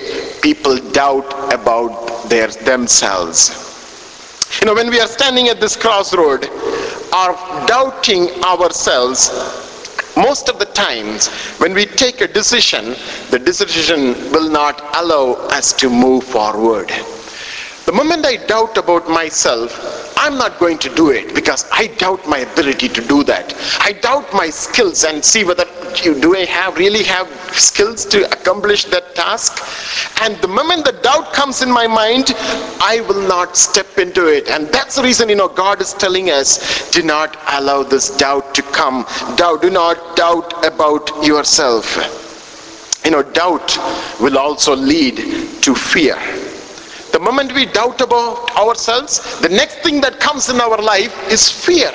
people 0.43 0.77
doubt 0.91 1.33
about 1.53 2.29
their 2.29 2.49
themselves. 2.49 3.69
You 4.61 4.67
know, 4.67 4.75
when 4.75 4.91
we 4.91 5.01
are 5.01 5.07
standing 5.07 5.49
at 5.49 5.61
this 5.61 5.77
crossroad, 5.77 6.49
are 7.13 7.67
doubting 7.67 8.29
ourselves 8.43 9.31
most 10.17 10.49
of 10.49 10.59
the 10.59 10.67
times 10.67 11.29
when 11.59 11.73
we 11.73 11.87
take 11.87 12.21
a 12.21 12.29
decision, 12.29 12.95
the 13.31 13.39
decision 13.39 14.13
will 14.31 14.51
not 14.51 14.81
allow 14.97 15.33
us 15.49 15.73
to 15.75 15.89
move 15.89 16.25
forward. 16.25 16.93
The 17.85 17.91
moment 17.93 18.25
I 18.25 18.37
doubt 18.37 18.79
about 18.79 19.11
myself, 19.11 20.15
I'm 20.17 20.39
not 20.39 20.61
going 20.61 20.79
to 20.79 20.95
do 20.95 21.11
it 21.11 21.35
because 21.35 21.67
I 21.73 21.89
doubt 21.89 22.29
my 22.29 22.39
ability 22.39 22.89
to 22.89 23.01
do 23.01 23.25
that. 23.25 23.55
I 23.81 23.93
doubt 23.93 24.33
my 24.33 24.51
skills 24.51 25.03
and 25.03 25.25
see 25.25 25.43
whether 25.43 25.67
you 26.05 26.15
do 26.21 26.37
I 26.37 26.45
have 26.45 26.79
really 26.79 27.03
have 27.03 27.29
skills 27.53 28.05
to 28.07 28.25
accomplish 28.33 28.85
that 28.85 29.17
task. 29.17 29.59
And 30.23 30.37
the 30.37 30.47
moment 30.47 30.85
the 30.85 30.93
doubt 30.93 31.33
comes 31.33 31.61
in 31.61 31.73
my 31.73 31.89
mind, 31.89 32.31
I 32.81 33.05
will 33.09 33.27
not 33.27 33.57
step 33.57 33.99
into 33.99 34.29
it. 34.29 34.49
And 34.49 34.69
that's 34.69 34.95
the 34.95 35.03
reason, 35.03 35.29
you 35.29 35.35
know, 35.35 35.49
God 35.49 35.81
is 35.81 35.93
telling 35.93 36.31
us, 36.31 36.89
do 36.93 37.03
not 37.03 37.37
allow 37.49 37.83
this 37.83 38.17
doubt 38.17 38.55
to 38.55 38.63
come. 38.63 39.05
Doubt, 39.35 39.61
do 39.61 39.71
not 39.71 40.15
doubt 40.15 40.65
about 40.65 41.11
yourself. 41.25 41.99
You 43.05 43.11
know, 43.11 43.25
doubt 43.25 43.77
will 44.21 44.39
also 44.39 44.77
lead 44.77 45.17
to 45.63 45.75
fear 45.75 46.17
the 47.13 47.21
moment 47.21 47.53
we 47.53 47.67
doubt 47.67 48.01
about 48.01 48.51
ourselves, 48.57 49.41
the 49.41 49.49
next 49.49 49.77
thing 49.83 50.01
that 50.01 50.19
comes 50.21 50.49
in 50.49 50.61
our 50.61 50.79
life 50.79 51.15
is 51.31 51.51
fear. 51.51 51.93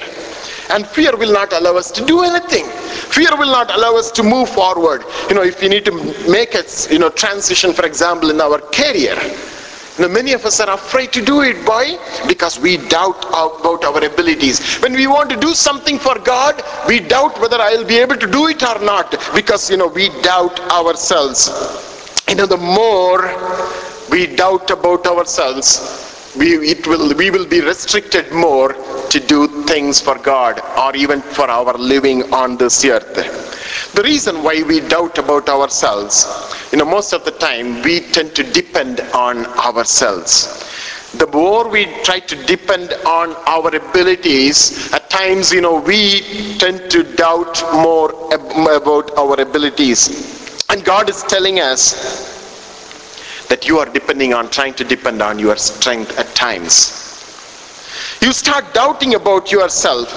And 0.70 0.86
fear 0.86 1.16
will 1.16 1.32
not 1.32 1.54
allow 1.54 1.76
us 1.78 1.92
to 1.92 2.06
do 2.06 2.24
anything. 2.24 2.66
Fear 2.66 3.38
will 3.38 3.52
not 3.52 3.74
allow 3.74 3.96
us 3.96 4.12
to 4.12 4.24
move 4.24 4.50
forward. 4.50 5.04
You 5.30 5.36
know, 5.36 5.44
if 5.44 5.62
we 5.62 5.70
need 5.70 5.86
to 5.86 5.94
make 6.30 6.56
a 6.56 6.64
you 6.92 7.00
know, 7.00 7.10
transition, 7.10 7.74
for 7.74 7.86
example, 7.86 8.30
in 8.30 8.42
our 8.42 8.60
career, 8.60 9.18
know, 10.00 10.08
many 10.10 10.34
of 10.34 10.46
us 10.46 10.60
are 10.60 10.70
afraid 10.74 11.12
to 11.14 11.24
do 11.24 11.42
it. 11.42 11.58
Why? 11.68 11.98
Because 12.28 12.60
we 12.60 12.78
doubt 12.78 13.26
about 13.26 13.84
our 13.84 14.04
abilities. 14.04 14.78
When 14.78 14.94
we 14.94 15.08
want 15.08 15.30
to 15.30 15.38
do 15.38 15.54
something 15.54 15.98
for 15.98 16.18
God, 16.20 16.62
we 16.88 17.00
doubt 17.00 17.40
whether 17.40 17.58
I'll 17.58 17.86
be 17.86 17.98
able 17.98 18.18
to 18.18 18.28
do 18.28 18.48
it 18.48 18.62
or 18.64 18.80
not. 18.84 19.12
Because, 19.34 19.70
you 19.70 19.78
know, 19.78 19.88
we 19.88 20.10
doubt 20.22 20.60
ourselves. 20.72 21.50
You 22.30 22.36
know, 22.36 22.46
the 22.46 22.58
more 22.58 23.24
we 24.10 24.28
doubt 24.36 24.70
about 24.72 25.06
ourselves, 25.08 26.34
we, 26.38 26.54
it 26.70 26.86
will, 26.88 27.14
we 27.16 27.30
will 27.32 27.46
be 27.48 27.62
restricted 27.62 28.32
more 28.32 28.74
to 29.10 29.20
do 29.20 29.48
things 29.66 30.00
for 30.00 30.18
God 30.18 30.62
or 30.78 30.96
even 30.96 31.22
for 31.22 31.50
our 31.50 31.74
living 31.78 32.32
on 32.34 32.58
this 32.58 32.84
earth. 32.86 33.14
The 33.94 34.04
reason 34.04 34.44
why 34.44 34.62
we 34.64 34.80
doubt 34.82 35.18
about 35.18 35.50
ourselves, 35.50 36.26
you 36.72 36.78
know, 36.78 36.86
most 36.86 37.14
of 37.14 37.26
the 37.26 37.32
time 37.32 37.82
we 37.82 38.02
tend 38.02 38.36
to 38.36 38.44
depend 38.44 39.02
on 39.14 39.46
ourselves. 39.58 40.64
The 41.18 41.28
more 41.28 41.68
we 41.70 41.86
try 42.04 42.20
to 42.20 42.36
depend 42.46 42.94
on 43.06 43.34
our 43.48 43.74
abilities 43.74 44.92
at 44.94 45.10
times 45.10 45.52
you 45.52 45.62
know 45.62 45.80
we 45.80 46.22
tend 46.60 46.92
to 46.92 47.04
doubt 47.16 47.62
more 47.74 48.12
about 48.34 49.18
our 49.18 49.40
abilities. 49.40 50.02
And 50.70 50.84
god 50.84 51.10
is 51.10 51.24
telling 51.24 51.60
us 51.60 52.37
that 53.50 53.68
you 53.68 53.80
are 53.80 53.86
depending 53.86 54.34
on, 54.34 54.50
trying 54.50 54.74
to 54.76 54.84
depend 54.84 55.22
on 55.22 55.40
your 55.40 55.56
strength 55.56 56.18
at 56.20 56.34
times. 56.36 57.04
You 58.22 58.32
start 58.34 58.74
doubting 58.74 59.16
about 59.16 59.52
yourself. 59.52 60.10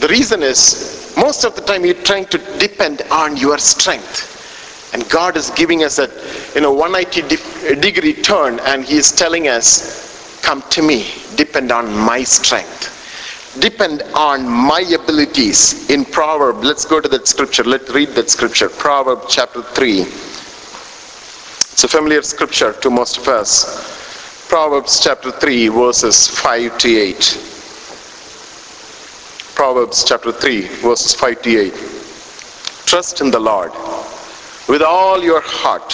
The 0.00 0.08
reason 0.08 0.42
is, 0.42 1.14
most 1.16 1.44
of 1.44 1.54
the 1.54 1.62
time 1.62 1.84
you're 1.84 2.02
trying 2.02 2.26
to 2.26 2.38
depend 2.58 3.02
on 3.10 3.36
your 3.36 3.58
strength. 3.58 4.30
And 4.92 5.08
God 5.08 5.36
is 5.36 5.50
giving 5.50 5.82
us 5.82 5.98
a 5.98 6.08
you 6.54 6.60
know 6.60 6.72
180 6.72 7.80
degree 7.80 8.14
turn 8.14 8.60
and 8.60 8.84
He 8.84 8.96
is 8.96 9.10
telling 9.12 9.48
us, 9.48 10.40
come 10.42 10.62
to 10.70 10.82
me, 10.82 11.10
depend 11.36 11.72
on 11.72 11.92
my 11.92 12.22
strength. 12.22 12.90
Depend 13.60 14.02
on 14.14 14.48
my 14.48 14.80
abilities. 14.80 15.88
In 15.88 16.04
Proverb, 16.04 16.64
let's 16.64 16.84
go 16.84 17.00
to 17.00 17.08
that 17.08 17.28
scripture. 17.28 17.62
Let's 17.62 17.90
read 17.90 18.10
that 18.10 18.30
scripture. 18.30 18.68
Proverb 18.68 19.26
chapter 19.28 19.62
3 19.62 20.04
it's 21.74 21.82
a 21.82 21.88
familiar 21.88 22.22
scripture 22.22 22.72
to 22.72 22.88
most 22.88 23.18
of 23.18 23.26
us. 23.26 24.46
Proverbs 24.48 25.00
chapter 25.02 25.32
3, 25.32 25.66
verses 25.70 26.28
5 26.28 26.78
to 26.78 26.88
8. 26.88 27.16
Proverbs 29.56 30.04
chapter 30.04 30.30
3, 30.30 30.68
verses 30.68 31.16
5 31.16 31.42
to 31.42 31.58
8. 31.58 31.72
Trust 32.86 33.20
in 33.20 33.32
the 33.32 33.40
Lord 33.40 33.72
with 34.68 34.82
all 34.82 35.20
your 35.20 35.40
heart 35.44 35.92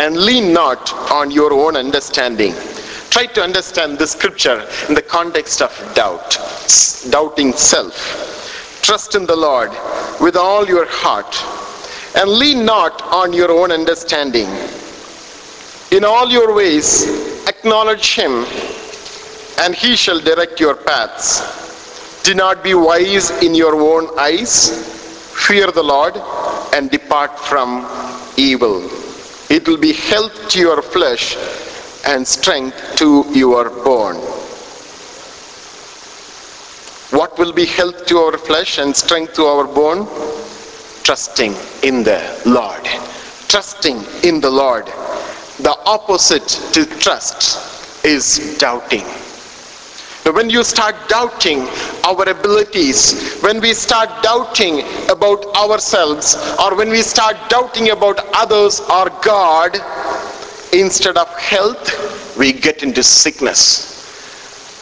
and 0.00 0.16
lean 0.16 0.54
not 0.54 0.94
on 1.12 1.30
your 1.30 1.52
own 1.52 1.76
understanding. 1.76 2.54
Try 3.10 3.26
to 3.26 3.42
understand 3.42 3.98
this 3.98 4.12
scripture 4.12 4.66
in 4.88 4.94
the 4.94 5.02
context 5.02 5.60
of 5.60 5.70
doubt, 5.94 6.38
doubting 7.10 7.52
self. 7.52 8.80
Trust 8.80 9.14
in 9.14 9.26
the 9.26 9.36
Lord 9.36 9.72
with 10.22 10.36
all 10.36 10.66
your 10.66 10.86
heart 10.88 11.36
and 12.14 12.30
lean 12.30 12.64
not 12.64 13.02
on 13.02 13.32
your 13.32 13.50
own 13.50 13.70
understanding. 13.72 14.48
In 15.90 16.04
all 16.04 16.28
your 16.30 16.54
ways, 16.54 17.06
acknowledge 17.48 18.14
him, 18.14 18.44
and 19.60 19.74
he 19.74 19.96
shall 19.96 20.20
direct 20.20 20.60
your 20.60 20.74
paths. 20.74 21.42
Do 22.24 22.34
not 22.34 22.62
be 22.62 22.74
wise 22.74 23.30
in 23.42 23.54
your 23.54 23.74
own 23.74 24.18
eyes. 24.18 24.96
Fear 25.46 25.72
the 25.72 25.82
Lord 25.82 26.14
and 26.74 26.90
depart 26.90 27.38
from 27.38 27.86
evil. 28.36 28.82
It 29.48 29.66
will 29.66 29.78
be 29.78 29.92
health 29.92 30.48
to 30.50 30.58
your 30.58 30.82
flesh 30.82 31.36
and 32.06 32.26
strength 32.26 32.96
to 32.96 33.24
your 33.32 33.70
bone. 33.70 34.16
What 37.10 37.38
will 37.38 37.52
be 37.52 37.64
health 37.64 38.04
to 38.06 38.18
our 38.18 38.36
flesh 38.36 38.76
and 38.78 38.94
strength 38.94 39.32
to 39.34 39.44
our 39.44 39.64
bone? 39.64 40.06
Trusting 41.08 41.54
in 41.82 42.02
the 42.04 42.20
Lord. 42.44 42.84
Trusting 43.48 43.96
in 44.24 44.42
the 44.42 44.50
Lord. 44.50 44.84
The 45.58 45.74
opposite 45.86 46.46
to 46.74 46.84
trust 46.84 48.04
is 48.04 48.58
doubting. 48.58 49.06
Now, 50.26 50.32
when 50.32 50.50
you 50.50 50.62
start 50.62 50.96
doubting 51.08 51.60
our 52.04 52.28
abilities, 52.28 53.38
when 53.40 53.58
we 53.62 53.72
start 53.72 54.22
doubting 54.22 54.82
about 55.08 55.46
ourselves, 55.56 56.36
or 56.60 56.76
when 56.76 56.90
we 56.90 57.00
start 57.00 57.38
doubting 57.48 57.88
about 57.88 58.20
others 58.34 58.80
or 58.80 59.08
God, 59.22 59.78
instead 60.74 61.16
of 61.16 61.28
health, 61.38 62.36
we 62.36 62.52
get 62.52 62.82
into 62.82 63.02
sickness. 63.02 63.96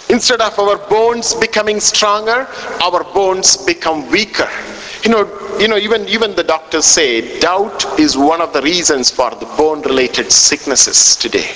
Instead 0.08 0.40
of 0.40 0.58
our 0.58 0.76
bones 0.88 1.34
becoming 1.34 1.78
stronger, 1.78 2.48
our 2.82 3.04
bones 3.14 3.56
become 3.58 4.10
weaker. 4.10 4.50
You 5.04 5.10
know, 5.10 5.45
you 5.60 5.68
know, 5.68 5.76
even 5.76 6.06
even 6.08 6.34
the 6.34 6.42
doctors 6.44 6.84
say 6.84 7.38
doubt 7.40 7.84
is 7.98 8.16
one 8.16 8.40
of 8.40 8.52
the 8.52 8.62
reasons 8.62 9.10
for 9.10 9.30
the 9.30 9.46
bone-related 9.56 10.30
sicknesses 10.32 11.16
today. 11.16 11.50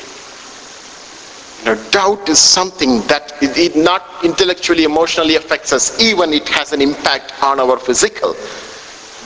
You 1.61 1.75
know, 1.75 1.91
doubt 1.91 2.29
is 2.29 2.39
something 2.39 3.03
that 3.09 3.33
it, 3.43 3.57
it 3.59 3.77
not 3.77 4.25
intellectually, 4.25 4.85
emotionally 4.85 5.37
affects 5.37 5.73
us, 5.73 6.01
even 6.01 6.33
it 6.33 6.49
has 6.49 6.73
an 6.73 6.81
impact 6.81 7.33
on 7.43 7.61
our 7.61 7.79
physical. 7.79 8.35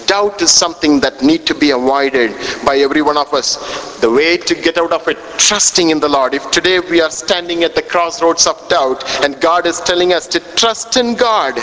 Doubt 0.07 0.43
is 0.43 0.51
something 0.51 1.01
that 1.01 1.23
need 1.23 1.47
to 1.47 1.55
be 1.55 1.71
avoided 1.71 2.33
by 2.67 2.77
every 2.79 3.01
one 3.01 3.17
of 3.17 3.33
us. 3.33 3.57
The 4.01 4.11
way 4.11 4.37
to 4.37 4.55
get 4.55 4.77
out 4.77 4.93
of 4.93 5.07
it 5.09 5.17
trusting 5.39 5.91
in 5.91 6.01
the 6.01 6.09
lord. 6.09 6.35
If 6.35 6.51
today 6.51 6.81
we 6.81 7.01
are 7.01 7.11
standing 7.11 7.63
at 7.65 7.75
the 7.75 7.83
crossroads 7.83 8.47
of 8.47 8.69
doubt 8.69 9.05
and 9.25 9.41
god 9.41 9.67
is 9.67 9.81
telling 9.81 10.13
us 10.13 10.27
to 10.29 10.41
trust 10.57 10.97
in 10.97 11.15
god 11.15 11.55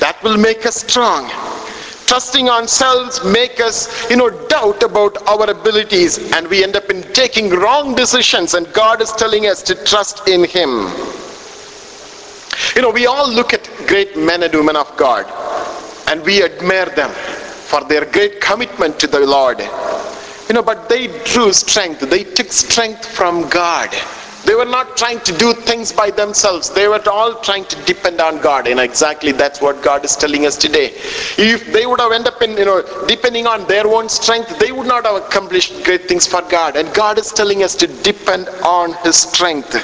that 0.00 0.18
will 0.22 0.36
make 0.38 0.64
us 0.66 0.76
strong 0.76 1.30
trusting 2.12 2.48
ourselves 2.50 3.24
make 3.24 3.58
us 3.60 3.76
you 4.10 4.16
know 4.16 4.30
doubt 4.54 4.82
about 4.82 5.16
our 5.34 5.48
abilities 5.50 6.16
and 6.32 6.46
we 6.48 6.62
end 6.62 6.76
up 6.76 6.90
in 6.90 7.02
taking 7.20 7.48
wrong 7.50 7.94
decisions 7.94 8.54
and 8.54 8.72
god 8.74 9.00
is 9.00 9.12
telling 9.12 9.46
us 9.46 9.62
to 9.62 9.74
trust 9.92 10.28
in 10.28 10.44
him 10.56 10.72
you 12.76 12.82
know 12.82 12.90
we 12.90 13.06
all 13.06 13.30
look 13.38 13.54
at 13.54 13.70
great 13.92 14.14
men 14.16 14.42
and 14.42 14.54
women 14.54 14.76
of 14.76 14.94
god 14.96 15.24
and 16.12 16.22
we 16.26 16.42
admire 16.42 16.90
them 17.00 17.10
for 17.72 17.82
their 17.84 18.04
great 18.04 18.38
commitment 18.40 19.00
to 19.00 19.06
the 19.06 19.20
Lord. 19.20 19.58
You 20.48 20.54
know, 20.54 20.62
but 20.62 20.90
they 20.90 21.06
drew 21.24 21.52
strength. 21.54 22.00
They 22.00 22.24
took 22.24 22.52
strength 22.52 23.06
from 23.06 23.48
God. 23.48 23.88
They 24.44 24.54
were 24.56 24.64
not 24.64 24.96
trying 24.96 25.20
to 25.20 25.38
do 25.38 25.52
things 25.52 25.92
by 25.92 26.10
themselves. 26.10 26.68
They 26.70 26.88
were 26.88 27.02
all 27.08 27.40
trying 27.42 27.64
to 27.66 27.76
depend 27.84 28.20
on 28.20 28.40
God. 28.40 28.66
And 28.66 28.80
exactly 28.80 29.30
that's 29.30 29.60
what 29.60 29.82
God 29.82 30.04
is 30.04 30.16
telling 30.16 30.46
us 30.46 30.56
today. 30.56 30.86
If 31.38 31.72
they 31.72 31.86
would 31.86 32.00
have 32.00 32.10
ended 32.10 32.34
up 32.34 32.42
in, 32.42 32.56
you 32.56 32.64
know, 32.64 32.82
depending 33.06 33.46
on 33.46 33.66
their 33.68 33.86
own 33.86 34.08
strength, 34.08 34.58
they 34.58 34.72
would 34.72 34.88
not 34.88 35.06
have 35.06 35.16
accomplished 35.16 35.84
great 35.84 36.08
things 36.08 36.26
for 36.26 36.42
God. 36.42 36.76
And 36.76 36.92
God 36.92 37.18
is 37.18 37.30
telling 37.30 37.62
us 37.62 37.76
to 37.76 37.86
depend 37.86 38.48
on 38.64 38.94
His 39.04 39.16
strength. 39.16 39.74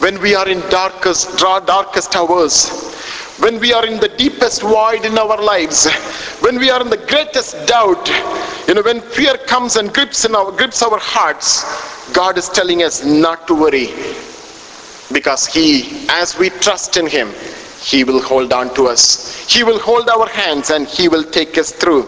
When 0.00 0.18
we 0.22 0.34
are 0.34 0.48
in 0.48 0.60
darkest, 0.70 1.36
darkest 1.38 2.16
hours, 2.16 2.70
when 3.40 3.58
we 3.58 3.72
are 3.72 3.86
in 3.86 3.98
the 4.00 4.08
deepest 4.08 4.62
void 4.62 5.04
in 5.04 5.18
our 5.18 5.40
lives, 5.42 5.90
when 6.40 6.58
we 6.58 6.70
are 6.70 6.80
in 6.80 6.90
the 6.90 6.96
greatest 6.96 7.66
doubt, 7.66 8.08
you 8.68 8.74
know, 8.74 8.82
when 8.82 9.00
fear 9.00 9.36
comes 9.46 9.76
and 9.76 9.92
grips 9.92 10.24
in 10.24 10.34
our 10.34 10.52
grips 10.52 10.82
our 10.82 10.98
hearts, 10.98 11.64
God 12.12 12.38
is 12.38 12.48
telling 12.48 12.82
us 12.82 13.04
not 13.04 13.46
to 13.48 13.54
worry. 13.54 13.88
Because 15.12 15.46
He, 15.46 16.06
as 16.08 16.38
we 16.38 16.50
trust 16.50 16.96
in 16.96 17.06
Him, 17.06 17.32
he 17.80 18.04
will 18.04 18.20
hold 18.20 18.52
on 18.52 18.72
to 18.74 18.86
us. 18.86 19.46
He 19.48 19.64
will 19.64 19.78
hold 19.78 20.08
our 20.10 20.28
hands 20.28 20.70
and 20.70 20.86
he 20.86 21.08
will 21.08 21.24
take 21.24 21.56
us 21.56 21.72
through. 21.72 22.04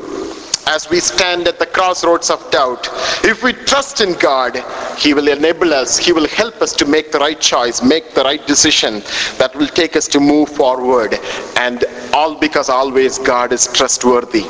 As 0.67 0.89
we 0.89 1.01
stand 1.01 1.49
at 1.49 1.59
the 1.59 1.67
crossroads 1.67 2.31
of 2.31 2.49
doubt, 2.51 2.89
if 3.25 3.43
we 3.43 3.53
trust 3.53 4.01
in 4.01 4.15
God, 4.15 4.63
He 4.97 5.13
will 5.13 5.29
enable 5.29 5.75
us, 5.75 5.99
He 5.99 6.13
will 6.13 6.29
help 6.29 6.63
us 6.63 6.73
to 6.75 6.87
make 6.87 7.11
the 7.11 7.19
right 7.19 7.41
choice, 7.41 7.83
make 7.83 8.15
the 8.15 8.23
right 8.23 8.47
decision 8.47 9.03
that 9.39 9.55
will 9.57 9.67
take 9.67 9.97
us 9.97 10.07
to 10.09 10.21
move 10.21 10.49
forward. 10.49 11.19
And 11.57 11.85
all 12.13 12.37
because 12.39 12.69
always 12.69 13.19
God 13.19 13.53
is 13.53 13.67
trustworthy. 13.67 14.43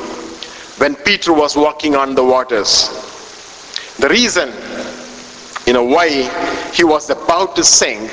When 0.77 0.95
Peter 0.95 1.33
was 1.33 1.55
walking 1.55 1.95
on 1.95 2.15
the 2.15 2.23
waters, 2.23 2.89
the 3.99 4.09
reason, 4.09 4.51
you 5.65 5.73
know, 5.73 5.83
why 5.83 6.09
he 6.73 6.83
was 6.83 7.09
about 7.09 7.55
to 7.55 7.63
sink 7.63 8.11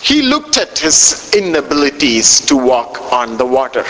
he 0.00 0.22
looked 0.22 0.56
at 0.56 0.78
his 0.78 1.30
inabilities 1.36 2.46
to 2.46 2.56
walk 2.56 3.12
on 3.12 3.36
the 3.36 3.44
water. 3.44 3.84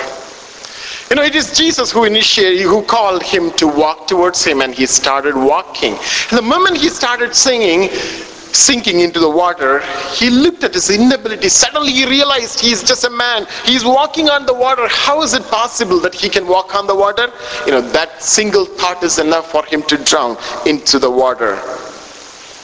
You 1.11 1.17
know, 1.17 1.23
it 1.23 1.35
is 1.35 1.57
Jesus 1.57 1.91
who 1.91 2.05
initiated, 2.05 2.63
who 2.63 2.83
called 2.83 3.23
him 3.23 3.51
to 3.53 3.67
walk 3.67 4.07
towards 4.07 4.45
him, 4.45 4.61
and 4.61 4.75
he 4.75 4.85
started 4.87 5.35
walking. 5.35 5.95
And 5.95 6.39
the 6.39 6.43
moment 6.43 6.77
he 6.77 6.91
started 6.91 7.35
singing, 7.35 7.89
sinking 7.89 9.01
into 9.01 9.19
the 9.19 9.31
water, 9.31 9.81
he 10.13 10.29
looked 10.29 10.65
at 10.65 10.75
his 10.75 10.91
inability. 10.91 11.49
Suddenly 11.49 11.93
he 11.93 12.07
realized 12.07 12.61
he's 12.61 12.83
just 12.83 13.05
a 13.05 13.11
man. 13.11 13.47
He's 13.65 13.85
walking 13.85 14.29
on 14.29 14.45
the 14.45 14.55
water. 14.55 14.87
How 14.89 15.23
is 15.23 15.33
it 15.33 15.45
possible 15.45 15.99
that 16.01 16.15
he 16.15 16.29
can 16.29 16.47
walk 16.47 16.75
on 16.75 16.87
the 16.87 16.95
water? 16.95 17.33
You 17.65 17.73
know, 17.73 17.81
that 17.81 18.23
single 18.23 18.67
thought 18.67 19.03
is 19.03 19.19
enough 19.19 19.51
for 19.51 19.65
him 19.65 19.83
to 19.85 19.97
drown 20.05 20.37
into 20.67 20.99
the 20.99 21.11
water. 21.11 21.59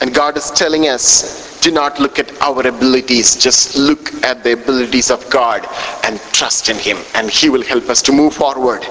And 0.01 0.13
God 0.13 0.37
is 0.37 0.51
telling 0.51 0.87
us, 0.87 1.44
do 1.65 1.71
not 1.71 1.99
look 1.99 2.19
at 2.19 2.31
our 2.43 2.61
abilities, 2.67 3.35
just 3.35 3.75
look 3.75 4.13
at 4.23 4.43
the 4.43 4.53
abilities 4.53 5.09
of 5.09 5.27
God 5.31 5.67
and 6.03 6.21
trust 6.31 6.69
in 6.69 6.77
Him, 6.77 6.97
and 7.15 7.27
He 7.27 7.49
will 7.49 7.63
help 7.63 7.89
us 7.89 8.03
to 8.03 8.11
move 8.11 8.35
forward. 8.35 8.83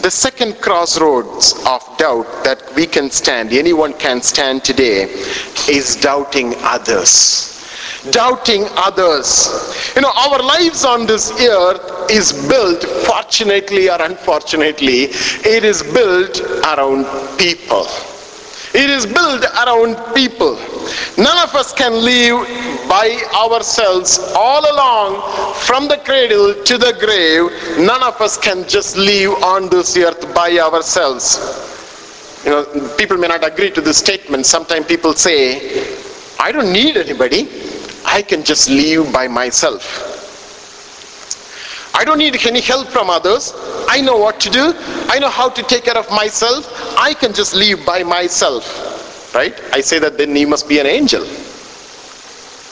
The 0.00 0.10
second 0.10 0.60
crossroads 0.60 1.52
of 1.64 1.82
doubt 1.98 2.26
that 2.42 2.60
we 2.74 2.84
can 2.86 3.10
stand, 3.12 3.52
anyone 3.52 3.92
can 3.92 4.20
stand 4.22 4.64
today, 4.64 5.04
is 5.68 5.94
doubting 5.96 6.54
others 6.76 7.52
doubting 8.10 8.64
others. 8.76 9.92
You 9.96 10.02
know, 10.02 10.12
our 10.14 10.40
lives 10.40 10.84
on 10.84 11.06
this 11.06 11.32
earth 11.40 12.08
is 12.10 12.32
built, 12.48 12.84
fortunately 13.04 13.88
or 13.90 14.00
unfortunately, 14.00 15.08
it 15.54 15.64
is 15.64 15.82
built 15.82 16.40
around 16.64 17.04
people. 17.36 17.86
It 18.76 18.90
is 18.90 19.06
built 19.06 19.42
around 19.64 19.96
people. 20.14 20.54
None 21.16 21.38
of 21.38 21.54
us 21.54 21.72
can 21.72 21.94
live 21.94 22.46
by 22.86 23.08
ourselves 23.34 24.18
all 24.36 24.60
along 24.70 25.54
from 25.54 25.88
the 25.88 25.96
cradle 25.96 26.52
to 26.62 26.76
the 26.76 26.92
grave. 27.00 27.78
None 27.78 28.02
of 28.02 28.20
us 28.20 28.36
can 28.36 28.68
just 28.68 28.98
live 28.98 29.42
on 29.42 29.70
this 29.70 29.96
earth 29.96 30.34
by 30.34 30.58
ourselves. 30.58 31.38
You 32.44 32.50
know, 32.50 32.94
people 32.98 33.16
may 33.16 33.28
not 33.28 33.44
agree 33.46 33.70
to 33.70 33.80
this 33.80 33.96
statement. 33.96 34.44
Sometimes 34.44 34.86
people 34.86 35.14
say, 35.14 35.96
I 36.38 36.52
don't 36.52 36.70
need 36.70 36.98
anybody. 36.98 37.48
I 38.04 38.20
can 38.20 38.44
just 38.44 38.68
live 38.68 39.10
by 39.10 39.26
myself. 39.26 40.12
I 41.94 42.04
don't 42.04 42.18
need 42.18 42.36
any 42.46 42.60
help 42.60 42.88
from 42.88 43.08
others. 43.08 43.54
I 43.88 44.00
know 44.00 44.16
what 44.16 44.40
to 44.40 44.50
do. 44.50 44.72
I 45.08 45.18
know 45.18 45.30
how 45.30 45.48
to 45.48 45.62
take 45.62 45.84
care 45.84 45.96
of 45.96 46.08
myself. 46.10 46.66
I 46.98 47.14
can 47.14 47.32
just 47.32 47.54
live 47.54 47.84
by 47.86 48.02
myself. 48.02 48.64
Right? 49.34 49.54
I 49.72 49.80
say 49.80 49.98
that 49.98 50.18
then 50.18 50.34
he 50.34 50.44
must 50.44 50.68
be 50.68 50.78
an 50.78 50.86
angel. 50.86 51.22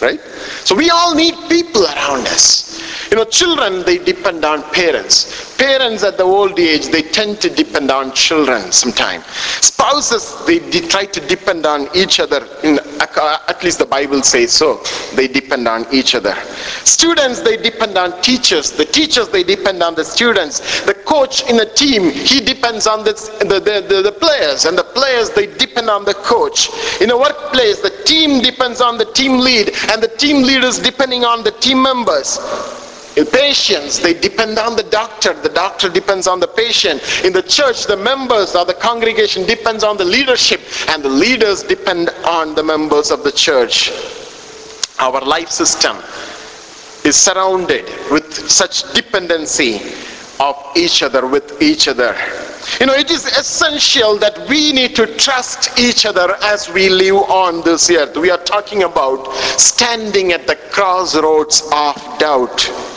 Right? 0.01 0.21
So 0.65 0.75
we 0.75 0.91
all 0.91 1.15
need 1.15 1.35
people 1.49 1.85
around 1.85 2.27
us. 2.29 3.11
You 3.11 3.17
know, 3.19 3.25
children, 3.25 3.85
they 3.85 3.99
depend 3.99 4.45
on 4.45 4.63
parents. 4.73 5.57
Parents 5.57 6.03
at 6.03 6.17
the 6.17 6.25
old 6.25 6.59
age, 6.59 6.89
they 6.89 7.03
tend 7.03 7.41
to 7.43 7.49
depend 7.51 7.91
on 7.91 8.13
children 8.13 8.73
sometimes. 8.73 9.25
Spouses, 9.61 10.35
they 10.47 10.59
try 10.89 11.05
to 11.05 11.21
depend 11.21 11.65
on 11.65 11.89
each 11.95 12.19
other. 12.19 12.47
In, 12.63 12.81
Uh, 13.17 13.39
at 13.49 13.63
least 13.63 13.79
the 13.79 13.87
Bible 13.87 14.23
says 14.23 14.53
so. 14.53 14.83
They 15.15 15.29
depend 15.29 15.69
on 15.69 15.87
each 15.93 16.15
other. 16.15 16.35
Students, 16.85 17.41
they 17.41 17.57
depend 17.57 17.97
on 17.97 18.21
teachers. 18.23 18.71
The 18.73 18.85
teachers, 18.85 19.29
they 19.29 19.43
depend 19.43 19.83
on 19.83 19.95
the 19.95 20.05
students. 20.05 20.85
The 20.85 20.95
coach 20.95 21.49
in 21.49 21.61
a 21.61 21.67
team, 21.67 22.11
he 22.11 22.41
depends 22.41 22.87
on 22.87 23.05
the, 23.05 23.13
the, 23.41 23.61
the, 23.61 24.03
the 24.03 24.13
players. 24.13 24.65
And 24.65 24.77
the 24.77 24.85
players, 24.85 25.31
they 25.31 25.47
depend 25.47 25.91
on 25.91 26.05
the 26.05 26.15
coach. 26.15 26.69
In 27.01 27.11
a 27.11 27.17
workplace, 27.17 27.81
the 27.81 27.91
team 28.05 28.43
depends 28.43 28.81
on 28.81 28.99
the 28.99 29.07
team 29.07 29.39
lead. 29.39 29.69
And 29.91 30.03
the 30.03 30.13
team 30.19 30.43
leaders 30.43 30.79
depending 30.79 31.25
on 31.25 31.45
the 31.45 31.53
team 31.53 31.83
members. 31.83 32.39
In 33.17 33.27
patients, 33.27 34.01
they 34.01 34.13
depend 34.13 34.59
on 34.59 34.75
the 34.75 34.83
doctor. 34.85 35.35
The 35.35 35.49
doctor 35.49 35.89
depends 35.89 36.27
on 36.27 36.41
the 36.41 36.49
patient. 36.49 37.01
In 37.25 37.33
the 37.33 37.43
church, 37.43 37.87
the 37.87 37.97
members 37.97 38.57
or 38.57 38.65
the 38.65 38.75
congregation 38.75 39.47
depends 39.47 39.85
on 39.85 39.97
the 39.97 40.05
leadership, 40.05 40.61
and 40.89 41.03
the 41.03 41.09
leaders 41.09 41.63
depend 41.63 42.11
on 42.27 42.55
the 42.57 42.63
members 42.63 43.13
of 43.13 43.23
the 43.23 43.31
church. 43.31 43.93
Our 44.99 45.21
life 45.21 45.51
system 45.51 45.97
is 47.05 47.15
surrounded 47.17 47.85
with 48.11 48.33
such 48.51 48.93
dependency 48.95 49.81
of 50.41 50.57
each 50.77 51.03
other 51.03 51.27
with 51.27 51.63
each 51.63 51.87
other. 51.87 52.17
You 52.81 52.87
know, 52.87 52.95
it 52.95 53.11
is 53.11 53.27
essential 53.27 54.17
that 54.19 54.49
we 54.49 54.73
need 54.73 54.97
to 54.97 55.07
trust 55.19 55.79
each 55.79 56.07
other 56.07 56.35
as 56.43 56.69
we 56.69 56.89
live 56.89 57.17
on 57.31 57.63
this 57.63 57.91
earth. 57.91 58.17
We 58.17 58.31
are 58.31 58.43
talking 58.43 58.83
about 58.83 59.33
standing 59.35 60.33
at 60.33 60.47
the 60.47 60.57
crossroads 60.57 61.63
of 61.73 61.95
doubt. 62.19 62.94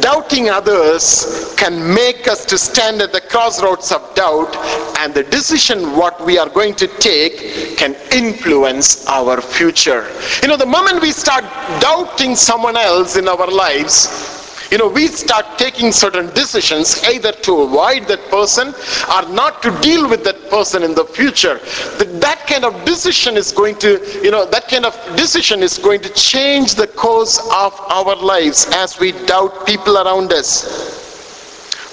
Doubting 0.00 0.48
others 0.48 1.54
can 1.58 1.92
make 1.94 2.26
us 2.26 2.46
to 2.46 2.56
stand 2.56 3.02
at 3.02 3.12
the 3.12 3.20
crossroads 3.20 3.92
of 3.92 4.14
doubt 4.14 4.56
and 4.98 5.12
the 5.12 5.22
decision 5.22 5.94
what 5.94 6.18
we 6.24 6.38
are 6.38 6.48
going 6.48 6.74
to 6.76 6.86
take 6.98 7.76
can 7.76 7.94
influence 8.10 9.06
our 9.06 9.42
future. 9.42 10.10
You 10.40 10.48
know, 10.48 10.56
the 10.56 10.64
moment 10.64 11.02
we 11.02 11.12
start 11.12 11.44
doubting 11.80 12.34
someone 12.36 12.76
else 12.76 13.16
in 13.16 13.28
our 13.28 13.46
lives, 13.50 14.31
you 14.72 14.78
know, 14.78 14.88
we 14.88 15.06
start 15.06 15.58
taking 15.58 15.92
certain 15.92 16.28
decisions 16.32 17.04
either 17.04 17.30
to 17.30 17.60
avoid 17.60 18.08
that 18.08 18.22
person 18.30 18.68
or 19.14 19.34
not 19.34 19.62
to 19.62 19.70
deal 19.82 20.08
with 20.08 20.24
that 20.24 20.48
person 20.48 20.82
in 20.82 20.94
the 20.94 21.04
future. 21.04 21.58
That 21.98 22.20
that 22.22 22.46
kind 22.46 22.64
of 22.64 22.82
decision 22.86 23.36
is 23.36 23.52
going 23.52 23.76
to, 23.80 24.00
you 24.24 24.30
know, 24.30 24.46
that 24.46 24.68
kind 24.68 24.86
of 24.86 24.94
decision 25.14 25.62
is 25.62 25.76
going 25.76 26.00
to 26.00 26.08
change 26.14 26.74
the 26.74 26.86
course 26.86 27.38
of 27.52 27.78
our 27.90 28.16
lives 28.16 28.66
as 28.72 28.98
we 28.98 29.12
doubt 29.26 29.66
people 29.66 29.98
around 29.98 30.32
us. 30.32 30.64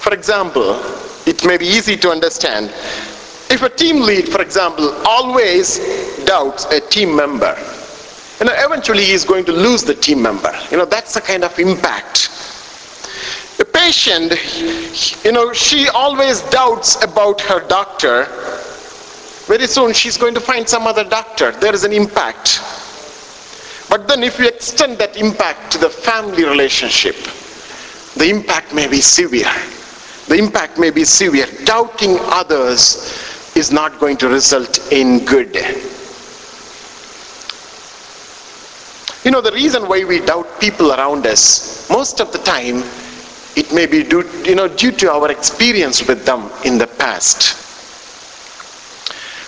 For 0.00 0.14
example, 0.14 0.80
it 1.26 1.44
may 1.44 1.58
be 1.58 1.66
easy 1.66 1.98
to 1.98 2.08
understand. 2.08 2.68
If 3.50 3.60
a 3.62 3.68
team 3.68 4.00
lead, 4.00 4.30
for 4.30 4.40
example, 4.40 4.90
always 5.06 5.78
doubts 6.24 6.64
a 6.72 6.80
team 6.80 7.14
member, 7.14 7.54
you 8.40 8.46
know, 8.46 8.54
eventually 8.56 9.04
he's 9.04 9.26
going 9.26 9.44
to 9.44 9.52
lose 9.52 9.84
the 9.84 9.94
team 9.94 10.22
member. 10.22 10.58
You 10.70 10.78
know, 10.78 10.86
that's 10.86 11.12
the 11.12 11.20
kind 11.20 11.44
of 11.44 11.58
impact 11.58 12.39
a 13.60 13.64
patient, 13.64 14.32
you 15.24 15.32
know, 15.32 15.52
she 15.52 15.88
always 15.88 16.40
doubts 16.50 17.02
about 17.04 17.40
her 17.42 17.60
doctor. 17.68 18.24
Very 19.46 19.66
soon 19.66 19.92
she's 19.92 20.16
going 20.16 20.34
to 20.34 20.40
find 20.40 20.68
some 20.68 20.86
other 20.86 21.04
doctor. 21.04 21.52
There 21.52 21.74
is 21.74 21.84
an 21.84 21.92
impact. 21.92 22.60
But 23.90 24.08
then 24.08 24.22
if 24.22 24.38
you 24.38 24.48
extend 24.48 24.98
that 24.98 25.16
impact 25.16 25.72
to 25.72 25.78
the 25.78 25.90
family 25.90 26.44
relationship, 26.44 27.16
the 28.16 28.30
impact 28.30 28.74
may 28.74 28.88
be 28.88 29.00
severe. 29.00 29.52
The 30.28 30.36
impact 30.36 30.78
may 30.78 30.90
be 30.90 31.04
severe. 31.04 31.46
Doubting 31.64 32.16
others 32.20 33.56
is 33.56 33.72
not 33.72 33.98
going 33.98 34.16
to 34.18 34.28
result 34.28 34.92
in 34.92 35.24
good. 35.24 35.54
You 39.24 39.30
know, 39.30 39.40
the 39.42 39.52
reason 39.52 39.86
why 39.86 40.04
we 40.04 40.20
doubt 40.20 40.60
people 40.60 40.92
around 40.92 41.26
us, 41.26 41.90
most 41.90 42.20
of 42.20 42.32
the 42.32 42.38
time, 42.38 42.84
it 43.56 43.72
may 43.72 43.86
be 43.86 44.02
due, 44.02 44.24
you 44.44 44.54
know, 44.54 44.68
due 44.68 44.92
to 44.92 45.10
our 45.12 45.30
experience 45.30 46.06
with 46.06 46.24
them 46.24 46.50
in 46.64 46.78
the 46.78 46.86
past. 46.86 47.56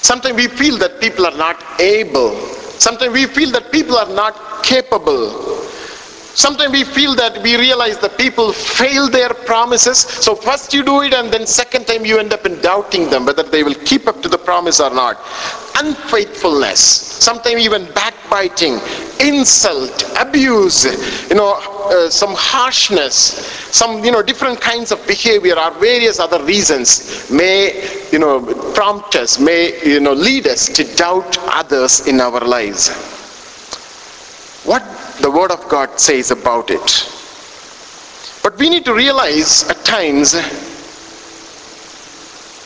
Sometimes 0.05 0.37
we 0.37 0.49
feel 0.49 0.77
that 0.79 1.01
people 1.01 1.27
are 1.27 1.37
not 1.37 1.63
able. 1.81 2.35
Sometimes 2.79 3.13
we 3.13 3.27
feel 3.27 3.51
that 3.53 3.71
people 3.71 3.97
are 3.97 4.13
not 4.13 4.65
capable. 4.65 5.63
Sometimes 6.35 6.73
we 6.73 6.83
feel 6.83 7.15
that 7.15 7.43
we 7.43 7.57
realize 7.57 7.99
that 7.99 8.17
people 8.17 8.53
fail 8.53 9.09
their 9.09 9.29
promises. 9.35 9.99
So 9.99 10.35
first 10.35 10.73
you 10.73 10.83
do 10.83 11.03
it 11.03 11.13
and 11.15 11.31
then 11.31 11.47
second 11.47 11.87
time 11.87 12.05
you 12.07 12.19
end 12.19 12.33
up 12.33 12.47
in 12.47 12.61
doubting 12.61 13.11
them 13.11 13.27
whether 13.27 13.43
they 13.43 13.63
will 13.63 13.75
keep 13.85 14.09
up 14.09 14.23
to 14.23 14.29
the 14.29 14.39
promise 14.39 14.81
or 14.81 14.91
not. 14.91 15.19
Unfaithfulness, 15.79 16.81
sometimes 16.81 17.63
even 17.63 17.91
backbiting, 17.93 18.79
insult, 19.21 20.05
abuse, 20.19 20.85
you 21.31 21.35
know, 21.35 21.55
uh, 21.91 22.11
some 22.11 22.35
harshness, 22.35 23.13
some, 23.73 24.05
you 24.05 24.13
know, 24.13 24.23
different 24.23 24.61
kinds 24.61 24.93
of 24.93 25.05
behavior 25.07 25.59
or 25.59 25.71
various 25.73 26.19
other 26.19 26.43
reasons 26.45 27.31
may, 27.31 27.89
you 28.13 28.19
know, 28.19 28.41
prompt 28.75 29.17
us, 29.17 29.39
may, 29.39 29.81
you 29.85 30.01
know, 30.01 30.13
lead 30.13 30.47
us 30.47 30.69
to 30.69 30.85
doubt 30.97 31.39
others 31.49 32.07
in 32.07 32.21
our 32.21 32.41
lives. 32.41 32.91
What 34.65 34.83
the 35.21 35.31
Word 35.31 35.51
of 35.51 35.67
God 35.69 35.99
says 35.99 36.31
about 36.31 36.71
it. 36.71 37.09
But 38.43 38.59
we 38.59 38.69
need 38.69 38.85
to 38.85 38.95
realize 38.95 39.69
at 39.69 39.85
times 39.85 40.35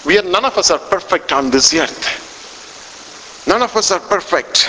we 0.05 0.19
are 0.19 0.23
none 0.23 0.45
of 0.45 0.57
us 0.57 0.71
are 0.71 0.79
perfect 0.79 1.33
on 1.33 1.51
this 1.51 1.75
earth. 1.75 2.26
None 3.47 3.63
of 3.63 3.77
us 3.77 3.91
are 3.91 4.01
perfect. 4.01 4.69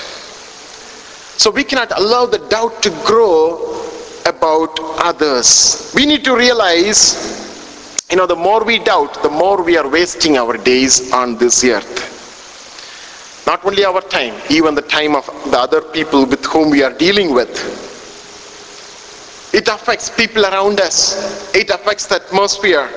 So 1.40 1.52
we 1.52 1.64
cannot 1.64 1.98
allow 1.98 2.26
the 2.26 2.40
doubt 2.50 2.82
to 2.84 2.90
grow 3.06 3.84
about 4.26 4.78
others. 5.00 5.92
We 5.96 6.06
need 6.06 6.24
to 6.26 6.36
realize 6.36 7.46
you 8.10 8.16
know, 8.16 8.26
the 8.26 8.36
more 8.38 8.64
we 8.64 8.80
doubt, 8.80 9.22
the 9.22 9.30
more 9.30 9.62
we 9.62 9.76
are 9.78 9.88
wasting 9.88 10.38
our 10.38 10.56
days 10.56 11.12
on 11.12 11.38
this 11.38 11.64
earth. 11.66 12.14
Not 13.46 13.66
only 13.66 13.84
our 13.84 14.02
time, 14.02 14.42
even 14.50 14.76
the 14.76 14.82
time 14.82 15.14
of 15.14 15.26
the 15.52 15.60
other 15.60 15.82
people 15.82 16.26
with 16.26 16.46
whom 16.46 16.70
we 16.70 16.84
are 16.84 16.94
dealing 16.94 17.34
with. 17.34 17.52
It 19.54 19.68
affects 19.68 20.10
people 20.10 20.46
around 20.46 20.80
us. 20.80 21.54
It 21.54 21.70
affects 21.70 22.06
the 22.08 22.16
atmosphere. 22.16 22.90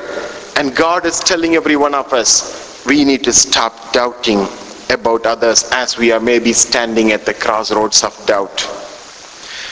And 0.57 0.77
God 0.77 1.07
is 1.07 1.19
telling 1.19 1.57
every 1.57 1.77
one 1.77 1.95
of 1.95 2.13
us, 2.13 2.85
we 2.87 3.05
need 3.05 3.25
to 3.25 3.33
stop 3.33 3.93
doubting 3.93 4.47
about 4.91 5.27
others 5.27 5.65
as 5.73 5.97
we 5.97 6.13
are 6.13 6.21
maybe 6.21 6.53
standing 6.53 7.13
at 7.13 7.25
the 7.25 7.35
crossroads 7.35 8.05
of 8.05 8.15
doubt. 8.27 8.61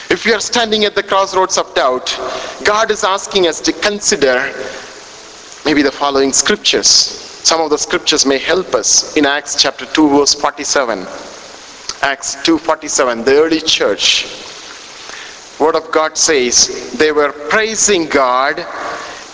If 0.09 0.25
we 0.25 0.33
are 0.33 0.39
standing 0.39 0.85
at 0.85 0.95
the 0.95 1.03
crossroads 1.03 1.57
of 1.57 1.73
doubt, 1.75 2.17
God 2.63 2.89
is 2.89 3.03
asking 3.03 3.47
us 3.47 3.61
to 3.61 3.73
consider 3.73 4.53
maybe 5.65 5.81
the 5.83 5.91
following 5.91 6.33
scriptures. 6.33 6.87
Some 6.87 7.61
of 7.61 7.69
the 7.69 7.77
scriptures 7.77 8.25
may 8.25 8.37
help 8.37 8.73
us 8.73 9.15
in 9.15 9.25
Acts 9.25 9.61
chapter 9.61 9.85
2 9.85 10.09
verse 10.09 10.33
47. 10.33 11.05
Acts 12.01 12.35
2:47 12.43 13.25
the 13.25 13.35
early 13.35 13.59
church 13.59 14.25
word 15.59 15.75
of 15.75 15.91
God 15.91 16.17
says 16.17 16.93
they 16.93 17.11
were 17.11 17.33
praising 17.49 18.05
God 18.07 18.59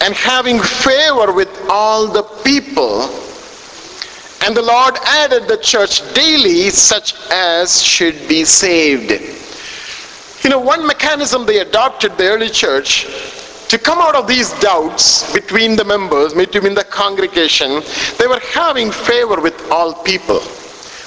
and 0.01 0.15
having 0.15 0.59
favor 0.59 1.31
with 1.31 1.49
all 1.69 2.07
the 2.07 2.23
people 2.43 3.24
and 4.45 4.55
the 4.55 4.61
Lord 4.61 4.95
added 5.03 5.47
the 5.47 5.57
church 5.57 6.01
daily 6.13 6.69
such 6.69 7.15
as 7.31 7.81
should 7.81 8.27
be 8.27 8.45
saved. 8.45 9.09
You 10.43 10.51
know, 10.51 10.59
one 10.59 10.85
mechanism 10.85 11.47
they 11.47 11.59
adopted, 11.59 12.15
the 12.17 12.27
early 12.27 12.49
church, 12.49 13.07
to 13.69 13.79
come 13.79 13.97
out 13.97 14.13
of 14.13 14.27
these 14.27 14.51
doubts 14.59 15.33
between 15.33 15.75
the 15.75 15.83
members, 15.83 16.35
between 16.35 16.75
the 16.75 16.83
congregation, 16.83 17.81
they 18.19 18.27
were 18.27 18.39
having 18.53 18.91
favor 18.91 19.41
with 19.41 19.59
all 19.71 19.95
people. 20.03 20.41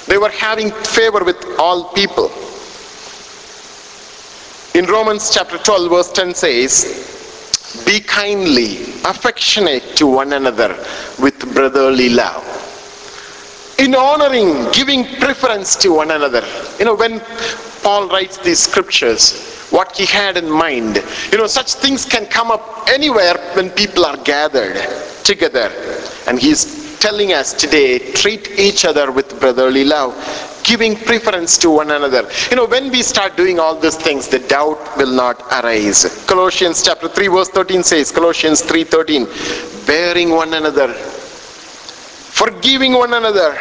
They 0.07 0.17
were 0.17 0.31
having 0.31 0.71
favor 0.71 1.23
with 1.23 1.37
all 1.57 1.93
people. 1.93 2.29
In 4.75 4.85
Romans 4.85 5.31
chapter 5.33 5.57
12, 5.57 5.89
verse 5.89 6.11
10 6.11 6.33
says, 6.35 7.83
Be 7.85 8.01
kindly, 8.01 8.81
affectionate 9.05 9.95
to 9.95 10.07
one 10.07 10.33
another 10.33 10.75
with 11.19 11.39
brotherly 11.53 12.09
love. 12.09 12.68
In 13.79 13.95
honoring, 13.95 14.71
giving 14.71 15.05
preference 15.19 15.75
to 15.77 15.93
one 15.93 16.11
another. 16.11 16.43
You 16.79 16.85
know, 16.85 16.95
when 16.95 17.21
Paul 17.81 18.09
writes 18.09 18.37
these 18.37 18.59
scriptures, 18.59 19.49
what 19.71 19.95
he 19.95 20.05
had 20.05 20.37
in 20.37 20.49
mind. 20.49 21.03
You 21.31 21.37
know, 21.37 21.47
such 21.47 21.73
things 21.75 22.05
can 22.05 22.25
come 22.25 22.51
up 22.51 22.89
anywhere 22.89 23.37
when 23.53 23.69
people 23.69 24.05
are 24.05 24.17
gathered 24.17 24.75
together. 25.23 25.71
And 26.27 26.39
he's 26.39 26.97
telling 26.99 27.33
us 27.33 27.53
today, 27.53 28.11
treat 28.13 28.49
each 28.59 28.83
other 28.83 29.11
with 29.11 29.39
brotherly 29.39 29.85
love, 29.85 30.13
giving 30.63 30.95
preference 30.95 31.57
to 31.59 31.69
one 31.69 31.91
another. 31.91 32.29
You 32.49 32.57
know, 32.57 32.65
when 32.65 32.91
we 32.91 33.01
start 33.01 33.37
doing 33.37 33.59
all 33.59 33.79
these 33.79 33.95
things, 33.95 34.27
the 34.27 34.39
doubt 34.39 34.97
will 34.97 35.13
not 35.13 35.39
arise. 35.51 36.25
Colossians 36.27 36.83
chapter 36.83 37.07
3 37.07 37.27
verse 37.27 37.49
13 37.49 37.83
says, 37.83 38.11
Colossians 38.11 38.61
3.13, 38.61 39.87
bearing 39.87 40.31
one 40.31 40.53
another, 40.53 40.93
forgiving 42.39 42.93
one 42.93 43.13
another. 43.13 43.51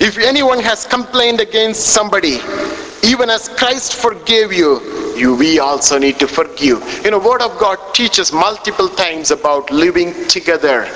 If 0.00 0.18
anyone 0.18 0.58
has 0.58 0.86
complained 0.86 1.40
against 1.40 1.94
somebody, 1.94 2.40
even 3.04 3.30
as 3.30 3.48
Christ 3.48 3.94
forgave 3.94 4.52
you, 4.52 4.80
you 5.16 5.36
we 5.36 5.60
also 5.60 5.96
need 5.96 6.18
to 6.18 6.26
forgive. 6.26 6.82
You 7.04 7.12
know, 7.12 7.20
Word 7.20 7.42
of 7.42 7.56
God 7.60 7.78
teaches 7.94 8.32
multiple 8.32 8.88
times 8.88 9.30
about 9.30 9.70
living 9.70 10.26
together 10.26 10.88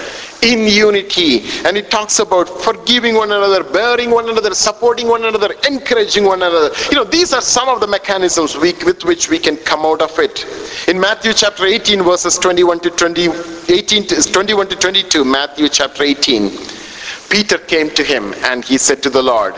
in 0.45 0.69
unity. 0.69 1.43
And 1.65 1.77
it 1.77 1.91
talks 1.91 2.19
about 2.19 2.49
forgiving 2.49 3.15
one 3.15 3.33
another, 3.33 3.65
bearing 3.65 4.11
one 4.11 4.29
another, 4.29 4.55
supporting 4.55 5.09
one 5.09 5.25
another, 5.25 5.55
encouraging 5.67 6.25
one 6.25 6.43
another. 6.43 6.71
You 6.91 6.97
know, 6.97 7.05
these 7.05 7.33
are 7.33 7.41
some 7.41 7.69
of 7.69 7.81
the 7.81 7.87
mechanisms 7.87 8.57
we, 8.57 8.75
with 8.85 9.05
which 9.05 9.29
we 9.29 9.39
can 9.39 9.57
come 9.57 9.81
out 9.81 10.03
of 10.03 10.17
it. 10.19 10.45
In 10.87 11.01
Matthew 11.01 11.33
chapter 11.33 11.65
18, 11.65 12.03
verses 12.03 12.39
21 12.39 12.81
to 12.81 12.91
20, 12.91 13.29
18 13.69 14.07
to, 14.09 14.33
21 14.33 14.69
to 14.69 14.77
22, 14.77 15.25
Matthew 15.25 15.69
chapter 15.69 16.03
18, 16.03 16.51
Peter 17.31 17.59
came 17.59 17.91
to 17.91 18.05
him 18.05 18.35
and 18.45 18.65
he 18.65 18.79
said 18.79 19.03
to 19.03 19.11
the 19.11 19.23
Lord, 19.23 19.55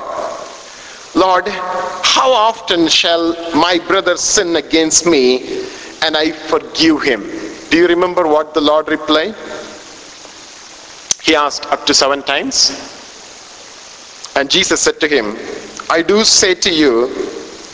Lord, 1.14 1.48
how 1.48 2.30
often 2.30 2.88
shall 2.88 3.32
my 3.56 3.78
brother 3.88 4.16
sin 4.16 4.56
against 4.56 5.06
me 5.06 5.64
and 6.02 6.16
I 6.16 6.30
forgive 6.30 7.02
him? 7.02 7.22
Do 7.70 7.78
you 7.78 7.88
remember 7.88 8.26
what 8.28 8.54
the 8.54 8.60
Lord 8.60 8.88
replied? 8.88 9.34
He 11.26 11.34
asked, 11.34 11.66
Up 11.66 11.84
to 11.86 11.92
seven 11.92 12.22
times? 12.22 12.70
And 14.36 14.48
Jesus 14.48 14.80
said 14.80 15.00
to 15.00 15.08
him, 15.08 15.36
I 15.90 16.00
do 16.02 16.22
say 16.22 16.54
to 16.54 16.72
you, 16.72 17.08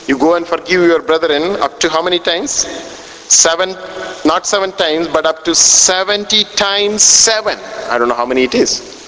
you 0.08 0.16
go 0.16 0.36
and 0.36 0.46
forgive 0.46 0.80
your 0.80 1.02
brethren 1.02 1.60
up 1.60 1.78
to 1.80 1.90
how 1.90 2.02
many 2.02 2.18
times? 2.18 2.50
Seven, 2.50 3.76
not 4.24 4.46
seven 4.46 4.72
times, 4.72 5.06
but 5.06 5.26
up 5.26 5.44
to 5.44 5.54
70 5.54 6.44
times 6.56 7.02
seven. 7.02 7.58
I 7.90 7.98
don't 7.98 8.08
know 8.08 8.14
how 8.14 8.26
many 8.26 8.44
it 8.44 8.54
is. 8.54 9.01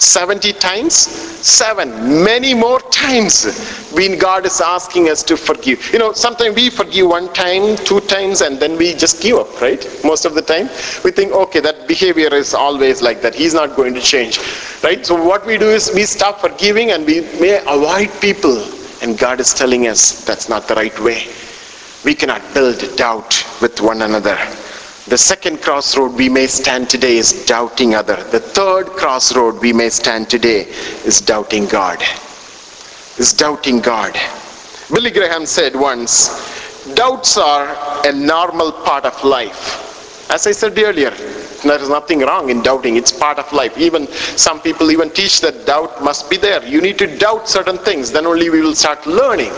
70 0.00 0.54
times? 0.54 0.94
7 0.94 2.24
many 2.24 2.54
more 2.54 2.80
times 2.90 3.90
when 3.92 4.18
god 4.18 4.46
is 4.46 4.60
asking 4.60 5.08
us 5.10 5.22
to 5.22 5.36
forgive. 5.36 5.92
You 5.92 5.98
know 5.98 6.12
sometimes 6.12 6.56
we 6.56 6.70
forgive 6.70 7.06
one 7.08 7.32
time 7.34 7.76
two 7.76 8.00
times 8.00 8.40
and 8.40 8.58
then 8.58 8.76
we 8.76 8.94
just 8.94 9.20
give 9.22 9.36
up 9.36 9.60
right? 9.60 9.84
Most 10.04 10.24
of 10.24 10.34
the 10.34 10.42
time. 10.42 10.68
We 11.04 11.10
think 11.10 11.32
okay 11.32 11.60
that 11.60 11.86
behavior 11.86 12.32
is 12.32 12.54
always 12.54 13.02
like 13.02 13.20
that. 13.22 13.34
He's 13.34 13.54
not 13.54 13.76
going 13.76 13.94
to 13.94 14.00
change 14.00 14.38
right? 14.82 15.04
So 15.04 15.22
what 15.22 15.46
we 15.46 15.58
do 15.58 15.68
is 15.68 15.90
we 15.94 16.04
stop 16.04 16.40
forgiving 16.40 16.92
and 16.92 17.04
we 17.06 17.20
may 17.40 17.58
avoid 17.66 18.10
people. 18.20 18.56
And 19.02 19.18
god 19.18 19.40
is 19.40 19.52
telling 19.52 19.86
us 19.86 20.24
that's 20.24 20.48
not 20.48 20.66
the 20.66 20.74
right 20.76 20.98
way. 21.00 21.28
We 22.04 22.14
cannot 22.14 22.42
build 22.54 22.96
doubt 22.96 23.44
with 23.60 23.80
one 23.82 24.00
another 24.02 24.38
the 25.10 25.18
second 25.18 25.60
crossroad 25.60 26.14
we 26.14 26.28
may 26.28 26.46
stand 26.46 26.88
today 26.88 27.16
is 27.16 27.44
doubting 27.44 27.96
other. 27.96 28.14
The 28.30 28.38
third 28.38 28.86
crossroad 28.90 29.60
we 29.60 29.72
may 29.72 29.90
stand 29.90 30.30
today 30.30 30.68
is 31.04 31.20
doubting 31.20 31.66
God. 31.66 32.00
Is 33.18 33.32
doubting 33.32 33.80
God. 33.80 34.16
Billy 34.88 35.10
Graham 35.10 35.46
said 35.46 35.74
once, 35.74 36.14
doubts 36.94 37.36
are 37.36 37.76
a 38.06 38.12
normal 38.12 38.70
part 38.70 39.04
of 39.04 39.24
life. 39.24 40.30
As 40.30 40.46
I 40.46 40.52
said 40.52 40.78
earlier, 40.78 41.10
there 41.10 41.82
is 41.82 41.88
nothing 41.88 42.20
wrong 42.20 42.48
in 42.48 42.62
doubting. 42.62 42.94
It's 42.94 43.10
part 43.10 43.40
of 43.40 43.52
life. 43.52 43.76
Even 43.76 44.06
some 44.06 44.60
people 44.60 44.92
even 44.92 45.10
teach 45.10 45.40
that 45.40 45.66
doubt 45.66 46.04
must 46.04 46.30
be 46.30 46.36
there. 46.36 46.64
You 46.64 46.80
need 46.80 46.98
to 46.98 47.18
doubt 47.18 47.48
certain 47.48 47.78
things, 47.78 48.12
then 48.12 48.26
only 48.26 48.48
we 48.48 48.60
will 48.60 48.76
start 48.76 49.04
learning. 49.08 49.50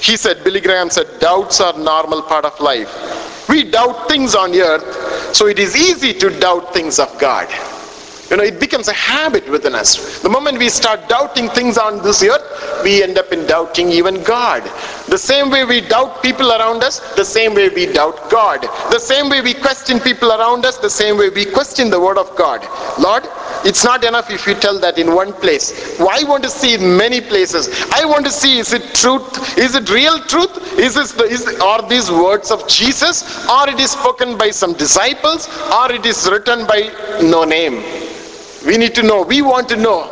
He 0.00 0.16
said, 0.16 0.44
Billy 0.44 0.60
Graham 0.60 0.90
said, 0.90 1.06
doubts 1.20 1.60
are 1.60 1.76
normal 1.76 2.22
part 2.22 2.44
of 2.44 2.58
life. 2.60 3.46
We 3.48 3.64
doubt 3.64 4.08
things 4.08 4.34
on 4.34 4.54
earth, 4.54 5.34
so 5.34 5.46
it 5.46 5.58
is 5.58 5.74
easy 5.76 6.12
to 6.14 6.30
doubt 6.38 6.72
things 6.74 6.98
of 6.98 7.18
God. 7.18 7.48
You 8.30 8.36
know, 8.36 8.42
it 8.42 8.60
becomes 8.60 8.88
a 8.88 8.92
habit 8.92 9.48
within 9.48 9.74
us. 9.74 10.20
The 10.20 10.28
moment 10.28 10.58
we 10.58 10.68
start 10.68 11.08
doubting 11.08 11.48
things 11.48 11.78
on 11.78 12.02
this 12.02 12.22
earth, 12.22 12.82
we 12.84 13.02
end 13.02 13.16
up 13.16 13.32
in 13.32 13.46
doubting 13.46 13.88
even 13.88 14.22
God. 14.22 14.64
The 15.08 15.16
same 15.16 15.50
way 15.50 15.64
we 15.64 15.80
doubt 15.80 16.22
people 16.22 16.52
around 16.52 16.84
us, 16.84 17.00
the 17.14 17.24
same 17.24 17.54
way 17.54 17.70
we 17.70 17.86
doubt 17.86 18.28
God. 18.28 18.62
The 18.92 18.98
same 18.98 19.30
way 19.30 19.40
we 19.40 19.54
question 19.54 19.98
people 19.98 20.30
around 20.30 20.66
us, 20.66 20.76
the 20.76 20.90
same 20.90 21.16
way 21.16 21.30
we 21.30 21.46
question 21.46 21.88
the 21.88 22.00
word 22.00 22.18
of 22.18 22.36
God. 22.36 22.60
Lord, 23.00 23.24
it's 23.64 23.84
not 23.84 24.04
enough 24.04 24.30
if 24.30 24.46
you 24.46 24.54
tell 24.54 24.78
that 24.80 24.98
in 24.98 25.14
one 25.14 25.32
place. 25.32 25.98
I 26.00 26.24
want 26.24 26.42
to 26.44 26.50
see 26.50 26.76
many 26.76 27.20
places. 27.20 27.68
I 27.92 28.04
want 28.04 28.24
to 28.26 28.30
see 28.30 28.58
is 28.58 28.72
it 28.72 28.94
truth? 28.94 29.58
Is 29.58 29.74
it 29.74 29.90
real 29.90 30.18
truth? 30.20 30.78
Is 30.78 30.94
this 30.94 31.12
the, 31.12 31.24
is 31.24 31.46
are 31.60 31.88
these 31.88 32.10
words 32.10 32.50
of 32.50 32.66
Jesus? 32.68 33.48
Or 33.48 33.68
it 33.68 33.78
is 33.80 33.90
spoken 33.92 34.38
by 34.38 34.50
some 34.50 34.74
disciples? 34.74 35.48
Or 35.72 35.92
it 35.92 36.06
is 36.06 36.28
written 36.30 36.66
by 36.66 36.92
no 37.22 37.44
name? 37.44 37.82
we 38.66 38.76
need 38.76 38.94
to 38.94 39.02
know 39.02 39.22
we 39.22 39.40
want 39.40 39.68
to 39.68 39.76
know 39.76 40.04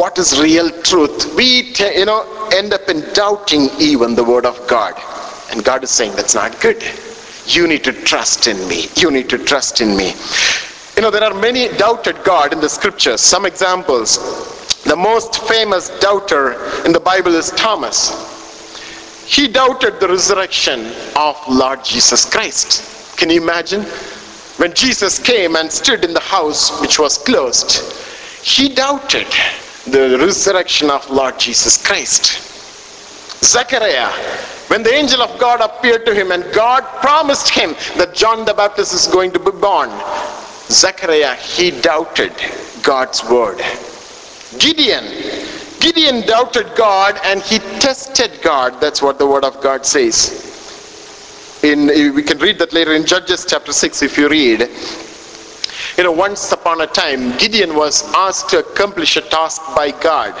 what 0.00 0.18
is 0.18 0.40
real 0.40 0.68
truth 0.82 1.32
we 1.36 1.72
you 1.78 2.04
know 2.04 2.48
end 2.52 2.72
up 2.72 2.88
in 2.88 3.00
doubting 3.12 3.68
even 3.78 4.14
the 4.14 4.24
word 4.24 4.44
of 4.44 4.56
god 4.66 4.94
and 5.50 5.64
god 5.64 5.84
is 5.84 5.90
saying 5.90 6.14
that's 6.16 6.34
not 6.34 6.58
good 6.60 6.82
you 7.46 7.66
need 7.68 7.84
to 7.84 7.92
trust 7.92 8.48
in 8.48 8.56
me 8.68 8.86
you 8.96 9.10
need 9.10 9.28
to 9.28 9.38
trust 9.38 9.80
in 9.80 9.96
me 9.96 10.12
you 10.96 11.02
know 11.02 11.10
there 11.10 11.24
are 11.24 11.34
many 11.34 11.68
doubted 11.76 12.22
god 12.24 12.52
in 12.52 12.60
the 12.60 12.68
scriptures 12.68 13.20
some 13.20 13.46
examples 13.46 14.18
the 14.84 14.96
most 14.96 15.42
famous 15.48 15.88
doubter 16.00 16.52
in 16.84 16.92
the 16.92 17.00
bible 17.00 17.34
is 17.34 17.50
thomas 17.52 18.34
he 19.26 19.48
doubted 19.48 20.00
the 20.00 20.08
resurrection 20.08 20.92
of 21.16 21.36
Lord 21.48 21.82
Jesus 21.82 22.26
Christ. 22.26 23.16
Can 23.16 23.30
you 23.30 23.40
imagine? 23.40 23.82
When 24.58 24.74
Jesus 24.74 25.18
came 25.18 25.56
and 25.56 25.72
stood 25.72 26.04
in 26.04 26.12
the 26.12 26.20
house 26.20 26.78
which 26.80 26.98
was 26.98 27.16
closed, 27.16 27.82
he 28.44 28.68
doubted 28.68 29.26
the 29.86 30.18
resurrection 30.20 30.90
of 30.90 31.08
Lord 31.08 31.38
Jesus 31.38 31.84
Christ. 31.84 32.38
Zechariah, 33.42 34.10
when 34.68 34.82
the 34.82 34.92
angel 34.94 35.22
of 35.22 35.38
God 35.38 35.62
appeared 35.62 36.04
to 36.04 36.14
him 36.14 36.30
and 36.30 36.44
God 36.52 36.82
promised 37.00 37.48
him 37.48 37.74
that 37.96 38.14
John 38.14 38.44
the 38.44 38.54
Baptist 38.54 38.92
is 38.92 39.06
going 39.06 39.32
to 39.32 39.38
be 39.38 39.52
born, 39.52 39.88
Zechariah, 40.70 41.34
he 41.36 41.70
doubted 41.70 42.32
God's 42.82 43.22
word. 43.24 43.62
Gideon, 44.58 45.04
Gideon 45.80 46.26
doubted 46.26 46.74
God 46.76 47.18
and 47.24 47.42
he 47.42 47.58
tested 47.78 48.40
God. 48.42 48.80
That's 48.80 49.02
what 49.02 49.18
the 49.18 49.26
word 49.26 49.44
of 49.44 49.60
God 49.60 49.84
says. 49.84 50.40
In, 51.62 51.86
we 52.14 52.22
can 52.22 52.38
read 52.38 52.58
that 52.58 52.72
later 52.72 52.94
in 52.94 53.04
Judges 53.04 53.44
chapter 53.48 53.72
6 53.72 54.02
if 54.02 54.16
you 54.16 54.28
read. 54.28 54.68
You 55.96 56.04
know, 56.04 56.12
once 56.12 56.52
upon 56.52 56.80
a 56.80 56.86
time, 56.86 57.36
Gideon 57.36 57.74
was 57.74 58.02
asked 58.14 58.48
to 58.50 58.58
accomplish 58.58 59.16
a 59.16 59.22
task 59.22 59.62
by 59.74 59.90
God. 59.90 60.34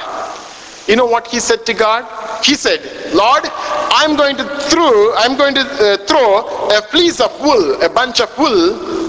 You 0.88 0.96
know 0.96 1.06
what 1.06 1.26
he 1.26 1.40
said 1.40 1.64
to 1.66 1.74
God? 1.74 2.04
He 2.44 2.54
said, 2.54 2.80
Lord, 3.14 3.42
I'm 3.44 4.16
going 4.16 4.36
to 4.36 4.44
throw, 4.60 5.14
I'm 5.16 5.36
going 5.36 5.54
to 5.54 5.60
uh, 5.60 5.96
throw 6.06 6.68
a 6.68 6.82
fleece 6.82 7.20
of 7.20 7.38
wool, 7.40 7.82
a 7.82 7.88
bunch 7.88 8.20
of 8.20 8.36
wool 8.38 9.03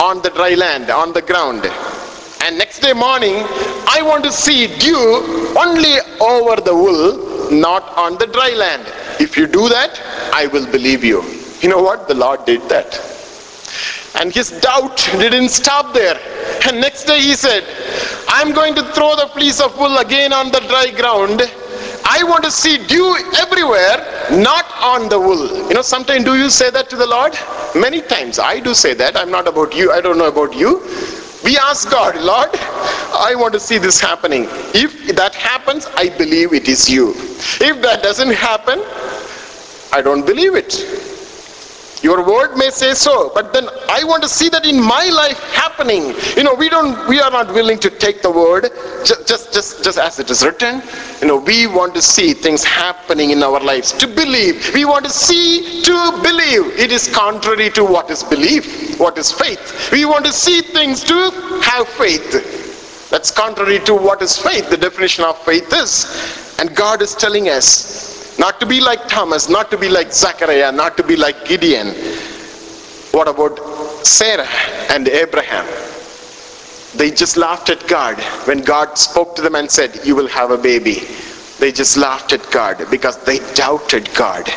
on 0.00 0.22
the 0.22 0.30
dry 0.30 0.54
land, 0.54 0.90
on 0.90 1.12
the 1.12 1.22
ground. 1.22 1.64
And 2.42 2.56
next 2.56 2.80
day 2.80 2.94
morning, 2.94 3.34
I 3.86 4.00
want 4.02 4.24
to 4.24 4.32
see 4.32 4.66
dew 4.78 5.54
only 5.58 5.96
over 6.20 6.60
the 6.60 6.74
wool, 6.74 7.50
not 7.52 7.82
on 7.98 8.16
the 8.16 8.26
dry 8.26 8.54
land. 8.54 8.84
If 9.20 9.36
you 9.36 9.46
do 9.46 9.68
that, 9.68 10.00
I 10.32 10.46
will 10.46 10.66
believe 10.66 11.04
you. 11.04 11.22
You 11.60 11.68
know 11.68 11.82
what? 11.82 12.08
The 12.08 12.14
Lord 12.14 12.46
did 12.46 12.62
that. 12.70 12.98
And 14.18 14.32
his 14.32 14.50
doubt 14.60 14.96
didn't 15.18 15.50
stop 15.50 15.92
there. 15.92 16.18
And 16.66 16.80
next 16.80 17.04
day 17.04 17.20
he 17.20 17.34
said, 17.34 17.64
I'm 18.28 18.52
going 18.52 18.74
to 18.76 18.82
throw 18.92 19.14
the 19.16 19.28
fleece 19.28 19.60
of 19.60 19.78
wool 19.78 19.98
again 19.98 20.32
on 20.32 20.50
the 20.50 20.60
dry 20.60 20.90
ground. 20.90 21.42
I 22.04 22.22
want 22.24 22.44
to 22.44 22.50
see 22.50 22.78
dew 22.86 23.16
everywhere, 23.38 23.98
not 24.30 24.66
on 24.80 25.08
the 25.08 25.18
wool. 25.18 25.68
You 25.68 25.74
know, 25.74 25.82
sometimes 25.82 26.24
do 26.24 26.36
you 26.36 26.50
say 26.50 26.70
that 26.70 26.90
to 26.90 26.96
the 26.96 27.06
Lord? 27.06 27.36
Many 27.74 28.00
times. 28.02 28.38
I 28.38 28.60
do 28.60 28.74
say 28.74 28.94
that. 28.94 29.16
I'm 29.16 29.30
not 29.30 29.46
about 29.46 29.74
you. 29.74 29.92
I 29.92 30.00
don't 30.00 30.18
know 30.18 30.28
about 30.28 30.54
you. 30.54 30.80
We 31.44 31.56
ask 31.58 31.90
God, 31.90 32.16
Lord, 32.16 32.50
I 32.54 33.34
want 33.34 33.54
to 33.54 33.60
see 33.60 33.78
this 33.78 34.00
happening. 34.00 34.46
If 34.74 35.16
that 35.16 35.34
happens, 35.34 35.86
I 35.96 36.10
believe 36.10 36.52
it 36.52 36.68
is 36.68 36.88
you. 36.90 37.10
If 37.10 37.80
that 37.82 38.02
doesn't 38.02 38.32
happen, 38.32 38.84
I 39.92 40.02
don't 40.02 40.26
believe 40.26 40.54
it. 40.54 41.09
Your 42.02 42.26
word 42.26 42.56
may 42.56 42.70
say 42.70 42.94
so, 42.94 43.30
but 43.34 43.52
then 43.52 43.68
I 43.88 44.04
want 44.04 44.22
to 44.22 44.28
see 44.28 44.48
that 44.48 44.64
in 44.64 44.80
my 44.80 45.04
life 45.10 45.38
happening. 45.52 46.14
You 46.34 46.44
know, 46.44 46.54
we 46.54 46.70
don't, 46.70 47.06
we 47.06 47.20
are 47.20 47.30
not 47.30 47.48
willing 47.52 47.78
to 47.80 47.90
take 47.90 48.22
the 48.22 48.30
word 48.30 48.70
just, 49.04 49.28
just, 49.28 49.52
just, 49.52 49.84
just 49.84 49.98
as 49.98 50.18
it 50.18 50.30
is 50.30 50.42
written. 50.42 50.82
You 51.20 51.28
know, 51.28 51.36
we 51.36 51.66
want 51.66 51.94
to 51.94 52.02
see 52.02 52.32
things 52.32 52.64
happening 52.64 53.30
in 53.30 53.42
our 53.42 53.60
lives 53.60 53.92
to 53.92 54.06
believe. 54.06 54.72
We 54.72 54.86
want 54.86 55.04
to 55.04 55.10
see 55.10 55.82
to 55.82 56.20
believe. 56.22 56.78
It 56.78 56.90
is 56.90 57.06
contrary 57.14 57.68
to 57.70 57.84
what 57.84 58.10
is 58.10 58.24
belief, 58.24 58.98
what 58.98 59.18
is 59.18 59.30
faith. 59.30 59.90
We 59.92 60.06
want 60.06 60.24
to 60.24 60.32
see 60.32 60.62
things 60.62 61.04
to 61.04 61.30
have 61.62 61.86
faith. 61.88 63.10
That's 63.10 63.30
contrary 63.30 63.80
to 63.80 63.94
what 63.94 64.22
is 64.22 64.38
faith. 64.38 64.70
The 64.70 64.76
definition 64.78 65.24
of 65.24 65.36
faith 65.44 65.70
is. 65.72 66.56
And 66.58 66.74
God 66.74 67.02
is 67.02 67.14
telling 67.14 67.48
us 67.48 68.09
not 68.38 68.60
to 68.60 68.66
be 68.66 68.80
like 68.80 69.06
Thomas, 69.08 69.48
not 69.48 69.70
to 69.70 69.78
be 69.78 69.88
like 69.88 70.12
Zechariah, 70.12 70.72
not 70.72 70.96
to 70.96 71.02
be 71.02 71.16
like 71.16 71.44
Gideon. 71.44 71.88
What 73.12 73.28
about 73.28 73.58
Sarah 74.06 74.48
and 74.90 75.08
Abraham? 75.08 75.66
They 76.96 77.10
just 77.10 77.36
laughed 77.36 77.70
at 77.70 77.86
God 77.86 78.20
when 78.46 78.62
God 78.62 78.98
spoke 78.98 79.36
to 79.36 79.42
them 79.42 79.54
and 79.54 79.70
said, 79.70 80.00
You 80.04 80.16
will 80.16 80.28
have 80.28 80.50
a 80.50 80.58
baby. 80.58 81.06
They 81.58 81.72
just 81.72 81.96
laughed 81.96 82.32
at 82.32 82.50
God 82.50 82.86
because 82.90 83.18
they 83.24 83.38
doubted 83.54 84.12
God 84.14 84.50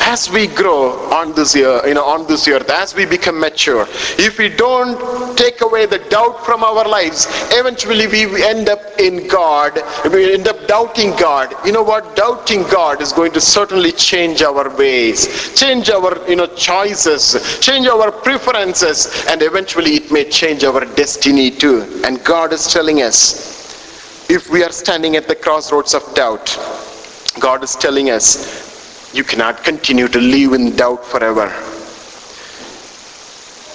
as 0.00 0.30
we 0.30 0.46
grow 0.46 0.90
on 1.12 1.34
this 1.34 1.54
year, 1.54 1.80
you 1.86 1.94
know, 1.94 2.04
on 2.04 2.26
this 2.26 2.46
earth, 2.48 2.70
as 2.70 2.94
we 2.94 3.04
become 3.04 3.38
mature, 3.40 3.86
if 4.18 4.38
we 4.38 4.48
don't 4.48 5.36
take 5.36 5.60
away 5.62 5.86
the 5.86 5.98
doubt 5.98 6.44
from 6.44 6.62
our 6.62 6.86
lives, 6.86 7.26
eventually 7.52 8.06
we 8.06 8.44
end 8.44 8.68
up 8.68 8.80
in 8.98 9.26
God, 9.26 9.82
we 10.12 10.32
end 10.32 10.48
up 10.48 10.66
doubting 10.66 11.10
God. 11.16 11.54
You 11.64 11.72
know 11.72 11.82
what? 11.82 12.16
Doubting 12.16 12.62
God 12.64 13.00
is 13.00 13.12
going 13.12 13.32
to 13.32 13.40
certainly 13.40 13.92
change 13.92 14.42
our 14.42 14.74
ways, 14.76 15.54
change 15.54 15.90
our, 15.90 16.18
you 16.28 16.36
know, 16.36 16.46
choices, 16.54 17.58
change 17.60 17.86
our 17.86 18.12
preferences, 18.12 19.24
and 19.28 19.42
eventually 19.42 19.94
it 19.94 20.12
may 20.12 20.28
change 20.28 20.64
our 20.64 20.84
destiny 20.94 21.50
too. 21.50 22.00
And 22.04 22.22
God 22.24 22.52
is 22.52 22.72
telling 22.72 23.02
us, 23.02 23.54
if 24.28 24.50
we 24.50 24.64
are 24.64 24.72
standing 24.72 25.16
at 25.16 25.28
the 25.28 25.36
crossroads 25.36 25.94
of 25.94 26.02
doubt, 26.14 26.56
God 27.38 27.62
is 27.62 27.74
telling 27.76 28.10
us 28.10 28.65
you 29.16 29.24
cannot 29.24 29.64
continue 29.64 30.08
to 30.08 30.20
live 30.20 30.52
in 30.52 30.76
doubt 30.76 31.04
forever. 31.04 31.48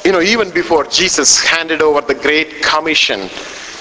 You 0.06 0.12
know, 0.12 0.22
even 0.22 0.52
before 0.52 0.86
Jesus 0.86 1.44
handed 1.44 1.82
over 1.82 2.02
the 2.02 2.16
Great 2.16 2.62
Commission 2.62 3.30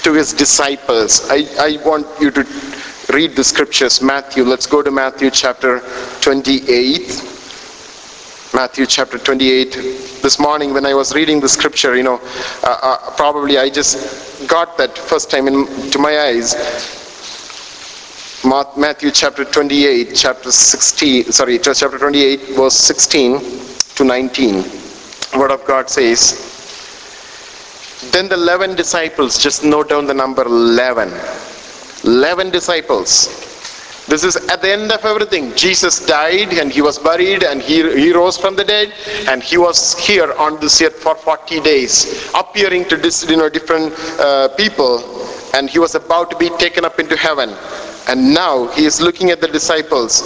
to 0.03 0.13
his 0.13 0.33
disciples, 0.33 1.29
I, 1.31 1.47
I 1.59 1.79
want 1.85 2.07
you 2.21 2.31
to 2.31 2.47
read 3.13 3.37
the 3.37 3.45
scriptures. 3.45 4.01
Matthew, 4.01 4.45
let's 4.45 4.67
go 4.67 4.83
to 4.83 4.91
Matthew 4.91 5.31
chapter 5.31 5.81
28. 6.21 7.23
Matthew 8.55 8.87
chapter 8.87 9.19
28. 9.19 9.73
This 10.23 10.39
morning 10.39 10.75
when 10.75 10.85
I 10.85 10.95
was 10.95 11.15
reading 11.15 11.41
the 11.41 11.49
scripture, 11.49 11.97
you 11.97 12.03
know, 12.03 12.21
uh, 12.63 12.79
uh, 12.83 13.17
probably 13.17 13.59
I 13.59 13.71
just 13.71 14.49
got 14.49 14.77
that 14.79 14.97
first 14.97 15.31
time 15.31 15.47
into 15.49 15.99
my 15.99 16.19
eyes 16.21 16.55
Matthew 18.43 19.11
chapter 19.11 19.45
28, 19.45 20.15
chapter 20.15 20.51
16, 20.51 21.25
sorry, 21.25 21.59
chapter 21.59 21.99
28, 21.99 22.57
verse 22.57 22.75
16 22.75 23.39
to 23.97 24.05
19. 24.05 24.65
Word 25.39 25.51
of 25.51 25.63
God 25.67 25.91
says, 25.91 26.41
Then 28.13 28.31
the 28.31 28.37
11 28.37 28.77
disciples, 28.77 29.37
just 29.39 29.63
note 29.63 29.91
down 29.91 30.07
the 30.07 30.15
number 30.15 30.43
11. 30.43 31.13
11 32.05 32.51
disciples. 32.51 33.29
This 34.07 34.25
is 34.25 34.37
at 34.37 34.63
the 34.63 34.73
end 34.73 34.91
of 34.91 35.05
everything. 35.05 35.55
Jesus 35.55 36.05
died 36.07 36.55
and 36.55 36.73
he 36.73 36.81
was 36.81 36.99
buried 36.99 37.45
and 37.45 37.61
he, 37.61 37.83
he 37.93 38.11
rose 38.11 38.39
from 38.39 38.57
the 38.57 38.65
dead 38.65 38.95
and 39.29 39.43
he 39.43 39.59
was 39.59 39.99
here 39.99 40.33
on 40.33 40.59
this 40.61 40.81
earth 40.81 40.95
for 40.95 41.15
40 41.15 41.61
days, 41.61 42.33
appearing 42.35 42.87
to 42.87 42.97
you 43.29 43.37
know, 43.37 43.51
different 43.51 43.93
uh, 44.19 44.49
people 44.57 45.29
and 45.55 45.69
he 45.69 45.79
was 45.79 45.95
about 45.95 46.31
to 46.31 46.39
be 46.39 46.49
taken 46.57 46.87
up 46.87 46.99
into 46.99 47.17
heaven 47.17 47.55
and 48.09 48.35
now 48.35 48.69
he 48.69 48.85
is 48.85 49.01
looking 49.01 49.31
at 49.31 49.41
the 49.41 49.49
disciples. 49.49 50.23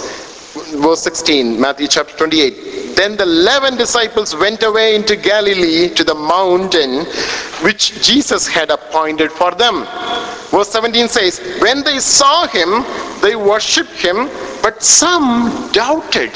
Verse 0.75 1.01
16, 1.01 1.59
Matthew 1.59 1.87
chapter 1.87 2.15
28. 2.17 2.95
Then 2.95 3.17
the 3.17 3.23
11 3.23 3.77
disciples 3.77 4.35
went 4.35 4.63
away 4.63 4.95
into 4.95 5.15
Galilee 5.17 5.89
to 5.95 6.03
the 6.03 6.15
mountain 6.15 7.05
which 7.61 8.01
Jesus 8.01 8.47
had 8.47 8.71
appointed 8.71 9.31
for 9.31 9.51
them. 9.51 9.85
Verse 10.51 10.69
17 10.69 11.09
says, 11.09 11.39
When 11.59 11.83
they 11.83 11.99
saw 11.99 12.47
him, 12.47 12.85
they 13.21 13.35
worshipped 13.35 13.91
him, 13.91 14.29
but 14.61 14.81
some 14.81 15.69
doubted. 15.73 16.31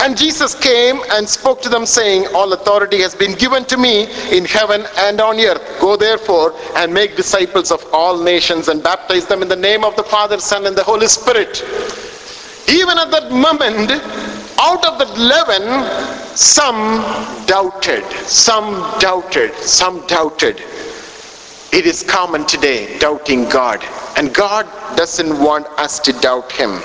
And 0.00 0.16
Jesus 0.16 0.54
came 0.54 1.00
and 1.12 1.28
spoke 1.28 1.62
to 1.62 1.68
them, 1.68 1.86
saying, 1.86 2.26
All 2.34 2.52
authority 2.52 3.00
has 3.00 3.14
been 3.14 3.34
given 3.34 3.64
to 3.66 3.76
me 3.76 4.04
in 4.36 4.44
heaven 4.44 4.86
and 4.98 5.20
on 5.20 5.40
earth. 5.40 5.80
Go 5.80 5.96
therefore 5.96 6.54
and 6.76 6.92
make 6.92 7.16
disciples 7.16 7.70
of 7.70 7.84
all 7.92 8.22
nations 8.22 8.68
and 8.68 8.82
baptize 8.82 9.26
them 9.26 9.42
in 9.42 9.48
the 9.48 9.56
name 9.56 9.84
of 9.84 9.96
the 9.96 10.04
Father, 10.04 10.38
Son, 10.38 10.66
and 10.66 10.76
the 10.76 10.84
Holy 10.84 11.06
Spirit. 11.06 11.62
Even 12.68 12.98
at 12.98 13.10
that 13.10 13.30
moment, 13.30 13.90
out 14.58 14.84
of 14.86 14.98
the 14.98 15.12
eleven, 15.14 15.62
some 16.36 17.02
doubted, 17.46 18.04
some 18.26 18.98
doubted, 19.00 19.54
some 19.56 20.06
doubted. 20.06 20.62
It 21.72 21.86
is 21.86 22.02
common 22.02 22.46
today, 22.46 22.98
doubting 22.98 23.48
God. 23.48 23.84
And 24.16 24.32
God 24.32 24.66
doesn't 24.96 25.40
want 25.40 25.66
us 25.78 25.98
to 26.00 26.12
doubt 26.12 26.52
Him. 26.52 26.80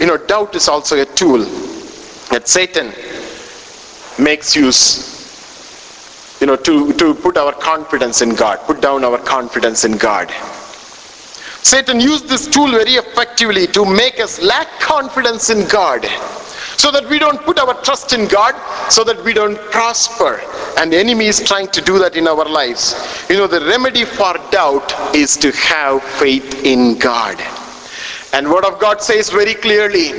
You 0.00 0.06
know, 0.06 0.16
doubt 0.16 0.54
is 0.56 0.66
also 0.66 0.98
a 0.98 1.04
tool 1.04 1.44
that 2.30 2.48
Satan 2.48 2.92
makes 4.18 4.56
use, 4.56 6.40
you 6.40 6.46
know, 6.46 6.56
to, 6.56 6.92
to 6.94 7.14
put 7.14 7.36
our 7.36 7.52
confidence 7.52 8.22
in 8.22 8.34
God, 8.34 8.60
put 8.60 8.80
down 8.80 9.04
our 9.04 9.18
confidence 9.18 9.84
in 9.84 9.98
God. 9.98 10.32
Satan 11.62 12.00
used 12.00 12.28
this 12.28 12.46
tool 12.46 12.70
very 12.70 12.92
effectively 12.92 13.66
to 13.68 13.84
make 13.84 14.18
us 14.18 14.40
lack 14.40 14.80
confidence 14.80 15.50
in 15.50 15.68
God 15.68 16.06
so 16.78 16.90
that 16.90 17.06
we 17.10 17.18
don't 17.18 17.42
put 17.42 17.58
our 17.58 17.74
trust 17.82 18.14
in 18.14 18.26
God, 18.26 18.54
so 18.90 19.04
that 19.04 19.22
we 19.22 19.34
don't 19.34 19.58
prosper. 19.70 20.40
And 20.78 20.90
the 20.90 20.96
enemy 20.96 21.26
is 21.26 21.38
trying 21.38 21.68
to 21.68 21.82
do 21.82 21.98
that 21.98 22.16
in 22.16 22.26
our 22.26 22.46
lives. 22.46 22.94
You 23.28 23.36
know, 23.36 23.46
the 23.46 23.60
remedy 23.66 24.06
for 24.06 24.32
doubt 24.50 25.14
is 25.14 25.36
to 25.38 25.52
have 25.52 26.02
faith 26.02 26.64
in 26.64 26.98
God. 26.98 27.38
And 28.32 28.48
word 28.48 28.64
of 28.64 28.78
God 28.78 29.02
says 29.02 29.28
very 29.28 29.54
clearly, 29.54 30.10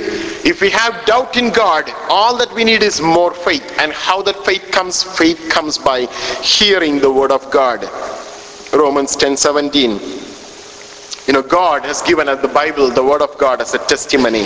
if 0.43 0.59
we 0.59 0.69
have 0.71 1.05
doubt 1.05 1.37
in 1.37 1.49
God, 1.51 1.89
all 2.09 2.37
that 2.37 2.53
we 2.53 2.65
need 2.65 2.83
is 2.83 2.99
more 2.99 3.33
faith. 3.33 3.79
And 3.79 3.93
how 3.93 4.21
that 4.23 4.35
faith 4.45 4.69
comes? 4.71 5.01
Faith 5.01 5.49
comes 5.49 5.77
by 5.77 6.07
hearing 6.43 6.99
the 6.99 7.11
word 7.11 7.31
of 7.31 7.49
God. 7.51 7.89
Romans 8.73 9.15
10 9.15 9.37
17. 9.37 9.99
You 11.27 11.33
know, 11.33 11.41
God 11.41 11.85
has 11.85 12.01
given 12.01 12.27
us 12.27 12.41
the 12.41 12.49
Bible, 12.49 12.89
the 12.89 13.03
word 13.03 13.21
of 13.21 13.37
God, 13.37 13.61
as 13.61 13.73
a 13.73 13.77
testimony 13.77 14.41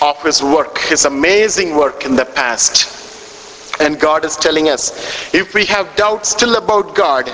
of 0.00 0.20
his 0.24 0.42
work, 0.42 0.78
his 0.78 1.04
amazing 1.04 1.76
work 1.76 2.04
in 2.04 2.16
the 2.16 2.24
past. 2.24 2.96
And 3.80 4.00
God 4.00 4.24
is 4.24 4.36
telling 4.36 4.68
us, 4.68 5.32
if 5.32 5.54
we 5.54 5.64
have 5.66 5.94
doubt 5.94 6.26
still 6.26 6.56
about 6.56 6.96
God, 6.96 7.28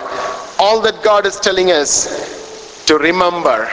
all 0.58 0.82
that 0.82 1.02
God 1.02 1.24
is 1.24 1.40
telling 1.40 1.70
us 1.70 2.84
to 2.86 2.98
remember 2.98 3.70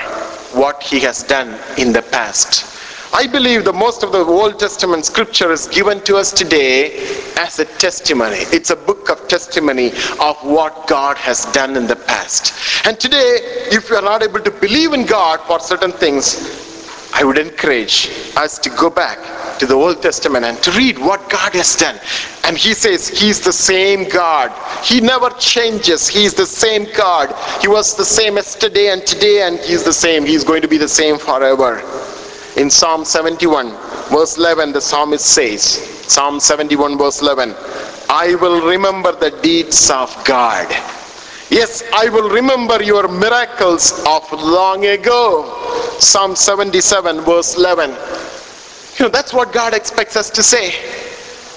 what 0.54 0.82
he 0.84 0.99
has 0.99 1.24
done 1.24 1.60
in 1.78 1.93
the 1.93 2.02
past. 2.02 2.66
I 3.14 3.28
believe 3.28 3.66
the 3.66 3.74
most 3.74 4.04
of 4.04 4.14
the 4.14 4.20
Old 4.20 4.58
Testament 4.58 5.06
scripture 5.06 5.52
is 5.52 5.68
given 5.68 6.02
to 6.06 6.16
us 6.16 6.32
today 6.32 6.93
as 7.38 7.60
a 7.60 7.66
testimony. 7.66 8.38
It's 8.54 8.70
a 8.70 8.76
book 8.76 9.10
of 9.10 9.28
testimony 9.28 9.91
of 10.22 10.38
what 10.43 10.88
God 10.88 11.18
has 11.18 11.45
done 11.47 11.76
in 11.76 11.88
the 11.88 11.97
past. 11.97 12.54
And 12.86 12.97
today, 12.97 13.39
if 13.70 13.89
you 13.89 13.97
are 13.97 14.02
not 14.02 14.24
able 14.24 14.39
to 14.39 14.52
believe 14.52 14.93
in 14.93 15.06
God 15.06 15.41
for 15.41 15.60
certain 15.60 15.91
things, 15.91 17.12
I 17.14 17.26
would 17.26 17.38
encourage 17.38 18.10
us 18.38 18.58
to 18.60 18.70
go 18.70 18.89
back 18.89 19.20
to 19.62 19.68
the 19.68 19.76
Old 19.76 20.01
Testament 20.01 20.43
and 20.43 20.57
to 20.64 20.72
read 20.72 20.97
what 20.97 21.30
God 21.30 21.53
has 21.53 21.76
done. 21.76 21.95
And 22.45 22.57
he 22.57 22.74
says 22.74 23.07
he's 23.07 23.39
the 23.39 23.53
same 23.53 24.09
God. 24.09 24.49
He 24.84 24.99
never 24.99 25.30
changes. 25.38 26.07
He's 26.07 26.34
the 26.34 26.47
same 26.47 26.88
God. 26.95 27.30
He 27.62 27.68
was 27.68 27.95
the 27.95 28.03
same 28.03 28.38
yesterday 28.38 28.89
and 28.89 29.05
today 29.05 29.43
and 29.43 29.59
he's 29.59 29.84
the 29.84 29.93
same. 29.93 30.26
He's 30.26 30.43
going 30.43 30.64
to 30.64 30.68
be 30.68 30.80
the 30.80 30.88
same 30.88 31.20
forever. 31.20 31.80
In 32.57 32.72
Psalm 32.72 33.05
71 33.05 33.70
verse 34.09 34.36
11 34.38 34.74
the 34.74 34.82
psalmist 34.82 35.28
says, 35.28 35.62
Psalm 36.09 36.39
71 36.39 36.97
verse 36.97 37.22
11, 37.22 37.53
I 38.09 38.34
will 38.41 38.68
remember 38.68 39.12
the 39.12 39.30
deeds 39.43 39.91
of 39.91 40.09
God. 40.26 40.68
Yes, 41.51 41.84
I 41.93 42.09
will 42.09 42.32
remember 42.32 42.82
your 42.82 43.07
miracles 43.07 43.91
of 44.07 44.26
long 44.34 44.86
ago. 44.88 45.45
Psalm 45.99 46.36
77 46.36 47.22
verse 47.22 47.57
11. 47.57 47.95
You 48.98 49.06
know, 49.06 49.10
that's 49.10 49.34
what 49.34 49.54
God 49.54 49.74
expects 49.74 50.16
us 50.16 50.30
to 50.32 50.44
say. 50.44 50.70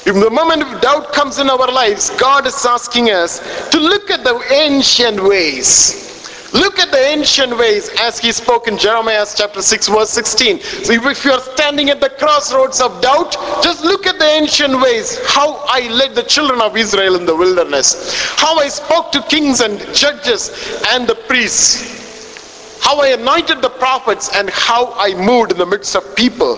If 0.07 0.15
the 0.15 0.31
moment 0.31 0.63
of 0.63 0.81
doubt 0.83 1.13
comes 1.13 1.39
in 1.39 1.49
our 1.49 1.73
lives, 1.73 2.11
God 2.11 2.47
is 2.47 2.67
asking 2.67 3.11
us 3.11 3.41
to 3.71 3.79
look 3.79 4.11
at 4.11 4.23
the 4.23 4.39
ancient 4.53 5.23
ways. 5.23 6.05
Look 6.53 6.79
at 6.79 6.93
the 6.93 6.99
ancient 6.99 7.57
ways 7.59 7.91
as 8.01 8.19
he 8.19 8.31
spoke 8.31 8.69
in 8.69 8.79
Jeremiah 8.79 9.27
chapter 9.35 9.63
6 9.63 9.89
verse 9.89 10.11
16. 10.11 10.61
So 10.61 10.93
if 10.93 11.25
you 11.25 11.33
are 11.33 11.41
standing 11.41 11.91
at 11.91 12.01
the 12.01 12.11
crossroads 12.11 12.81
of 12.81 13.01
doubt, 13.01 13.33
just 13.63 13.83
look 13.83 14.07
at 14.07 14.19
the 14.19 14.27
ancient 14.27 14.81
ways. 14.81 15.19
How 15.27 15.65
I 15.67 15.89
led 15.89 16.15
the 16.15 16.23
children 16.23 16.61
of 16.61 16.77
Israel 16.77 17.17
in 17.17 17.27
the 17.27 17.35
wilderness. 17.35 18.15
How 18.37 18.59
I 18.59 18.69
spoke 18.69 19.11
to 19.13 19.23
kings 19.23 19.61
and 19.61 19.81
judges 19.95 20.51
and 20.91 21.09
the 21.09 21.17
priests. 21.17 22.81
How 22.81 23.01
I 23.01 23.09
anointed 23.09 23.63
the 23.63 23.71
prophets 23.71 24.31
and 24.35 24.51
how 24.51 24.93
I 24.93 25.15
moved 25.15 25.51
in 25.51 25.59
the 25.59 25.67
midst 25.67 25.97
of 25.97 26.15
people 26.15 26.57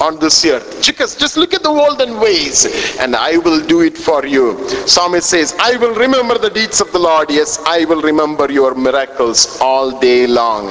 on 0.00 0.18
this 0.18 0.44
earth. 0.44 0.82
Just, 0.82 1.18
just 1.18 1.36
look 1.36 1.54
at 1.54 1.62
the 1.62 1.72
world 1.72 2.00
and 2.00 2.20
ways 2.20 2.96
and 2.98 3.16
I 3.16 3.38
will 3.38 3.64
do 3.64 3.82
it 3.82 3.96
for 3.96 4.26
you. 4.26 4.68
Psalmist 4.86 5.28
says, 5.28 5.54
I 5.58 5.76
will 5.76 5.94
remember 5.94 6.38
the 6.38 6.50
deeds 6.50 6.80
of 6.80 6.92
the 6.92 6.98
Lord. 6.98 7.30
Yes, 7.30 7.58
I 7.66 7.84
will 7.84 8.02
remember 8.02 8.50
your 8.50 8.74
miracles 8.74 9.58
all 9.60 9.98
day 9.98 10.26
long. 10.26 10.68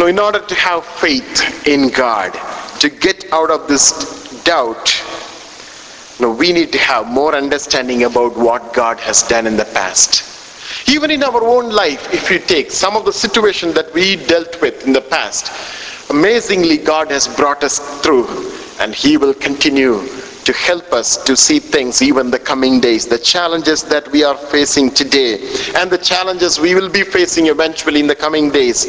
Now, 0.00 0.06
in 0.06 0.18
order 0.18 0.40
to 0.40 0.54
have 0.54 0.86
faith 0.86 1.66
in 1.66 1.90
God, 1.90 2.32
to 2.80 2.88
get 2.88 3.30
out 3.32 3.50
of 3.50 3.68
this 3.68 4.42
doubt, 4.44 5.02
now 6.18 6.30
we 6.30 6.52
need 6.52 6.72
to 6.72 6.78
have 6.78 7.06
more 7.06 7.34
understanding 7.34 8.04
about 8.04 8.36
what 8.36 8.72
God 8.72 8.98
has 9.00 9.22
done 9.22 9.46
in 9.46 9.56
the 9.56 9.66
past. 9.66 10.88
Even 10.88 11.10
in 11.10 11.22
our 11.22 11.44
own 11.44 11.70
life, 11.70 12.12
if 12.14 12.30
you 12.30 12.38
take 12.38 12.70
some 12.70 12.96
of 12.96 13.04
the 13.04 13.12
situations 13.12 13.74
that 13.74 13.92
we 13.92 14.16
dealt 14.16 14.60
with 14.60 14.86
in 14.86 14.92
the 14.92 15.00
past, 15.00 15.52
amazingly 16.10 16.76
God 16.76 17.10
has 17.10 17.26
brought 17.36 17.64
us 17.64 17.78
through 18.02 18.26
and 18.80 18.94
he 18.94 19.16
will 19.16 19.34
continue 19.34 20.06
to 20.44 20.52
help 20.52 20.92
us 20.92 21.16
to 21.24 21.36
see 21.36 21.58
things 21.58 22.02
even 22.02 22.30
the 22.30 22.38
coming 22.38 22.80
days 22.80 23.06
the 23.06 23.18
challenges 23.18 23.82
that 23.84 24.10
we 24.10 24.24
are 24.24 24.36
facing 24.36 24.90
today 24.90 25.34
and 25.76 25.90
the 25.90 25.98
challenges 25.98 26.58
we 26.58 26.74
will 26.74 26.88
be 26.88 27.02
facing 27.02 27.46
eventually 27.46 28.00
in 28.00 28.06
the 28.06 28.14
coming 28.16 28.50
days. 28.50 28.84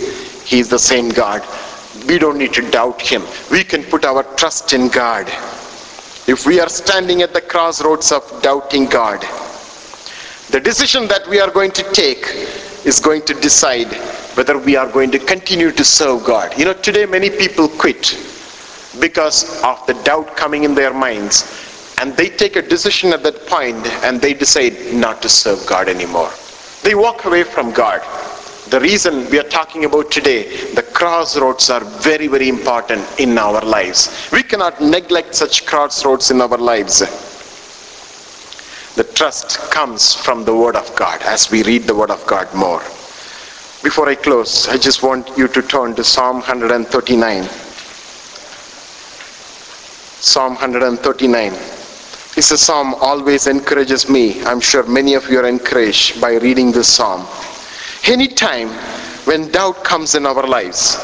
He 0.50 0.60
is 0.60 0.70
the 0.70 0.80
same 0.80 1.10
god. 1.10 1.48
We 2.08 2.18
don't 2.18 2.38
need 2.38 2.54
to 2.54 2.70
doubt 2.72 3.02
him. 3.02 3.24
We 3.52 3.64
can 3.64 3.84
put 3.84 4.06
our 4.06 4.24
trust 4.36 4.74
in 4.74 4.88
god. 4.90 5.28
If 6.28 6.46
we 6.46 6.60
are 6.60 6.70
standing 6.70 7.22
at 7.22 7.34
the 7.34 7.42
crossroads 7.42 8.12
of 8.12 8.24
doubting 8.42 8.86
god 8.88 9.26
the 10.52 10.60
decision 10.60 11.08
that 11.08 11.26
we 11.30 11.40
are 11.40 11.50
going 11.50 11.72
to 11.72 11.84
take 11.94 12.26
is 12.84 13.00
going 13.00 13.22
to 13.22 13.34
decide 13.36 13.88
whether 14.36 14.58
we 14.58 14.76
are 14.76 14.90
going 14.90 15.12
to 15.12 15.20
continue 15.20 15.72
to 15.72 15.84
serve 15.84 16.24
God. 16.24 16.58
You 16.58 16.66
know, 16.66 16.74
today 16.74 17.06
many 17.06 17.30
people 17.30 17.68
quit 17.68 18.18
because 19.00 19.62
of 19.64 19.86
the 19.88 19.94
doubt 20.04 20.36
coming 20.36 20.64
in 20.64 20.76
their 20.76 20.94
minds. 20.94 21.68
And 22.00 22.16
they 22.18 22.30
take 22.30 22.56
a 22.56 22.62
decision 22.62 23.14
at 23.14 23.24
that 23.24 23.46
point 23.46 23.86
and 24.04 24.20
they 24.20 24.34
decide 24.34 24.94
not 24.94 25.22
to 25.22 25.30
serve 25.30 25.66
God 25.68 25.88
anymore. 25.88 26.32
They 26.84 26.96
walk 26.96 27.26
away 27.26 27.44
from 27.44 27.72
God. 27.72 28.02
The 28.70 28.80
reason 28.80 29.30
we 29.30 29.40
are 29.40 29.50
talking 29.50 29.86
about 29.86 30.12
today, 30.12 30.74
the 30.74 30.84
crossroads 30.84 31.70
are 31.70 31.84
very, 31.84 32.28
very 32.28 32.48
important 32.48 33.06
in 33.20 33.38
our 33.38 33.62
lives. 33.62 34.30
We 34.32 34.44
cannot 34.44 34.82
neglect 34.82 35.36
such 35.36 35.66
crossroads 35.66 36.32
in 36.32 36.42
our 36.42 36.58
lives. 36.58 37.00
The 38.96 39.04
trust 39.04 39.60
comes 39.72 40.16
from 40.16 40.46
the 40.46 40.56
Word 40.56 40.76
of 40.76 40.96
God 40.96 41.22
as 41.24 41.52
we 41.52 41.64
read 41.64 41.84
the 41.84 41.96
Word 41.96 42.12
of 42.12 42.26
God 42.26 42.54
more. 42.56 42.82
Before 43.92 44.08
I 44.08 44.16
close, 44.16 44.70
I 44.70 44.78
just 44.78 45.04
want 45.04 45.38
you 45.38 45.50
to 45.50 45.62
turn 45.62 45.96
to 45.96 46.04
Psalm 46.06 46.36
139. 46.36 47.44
Psalm 50.24 50.54
139. 50.54 51.52
It's 52.38 52.52
a 52.52 52.58
psalm 52.58 52.94
always 53.02 53.48
encourages 53.48 54.08
me. 54.08 54.42
I'm 54.46 54.62
sure 54.62 54.84
many 54.84 55.16
of 55.16 55.30
you 55.30 55.40
are 55.40 55.46
encouraged 55.46 56.22
by 56.22 56.36
reading 56.36 56.72
this 56.72 56.88
psalm. 56.88 57.28
Anytime 58.06 58.70
when 59.28 59.52
doubt 59.52 59.84
comes 59.84 60.16
in 60.16 60.26
our 60.26 60.48
lives, 60.48 60.96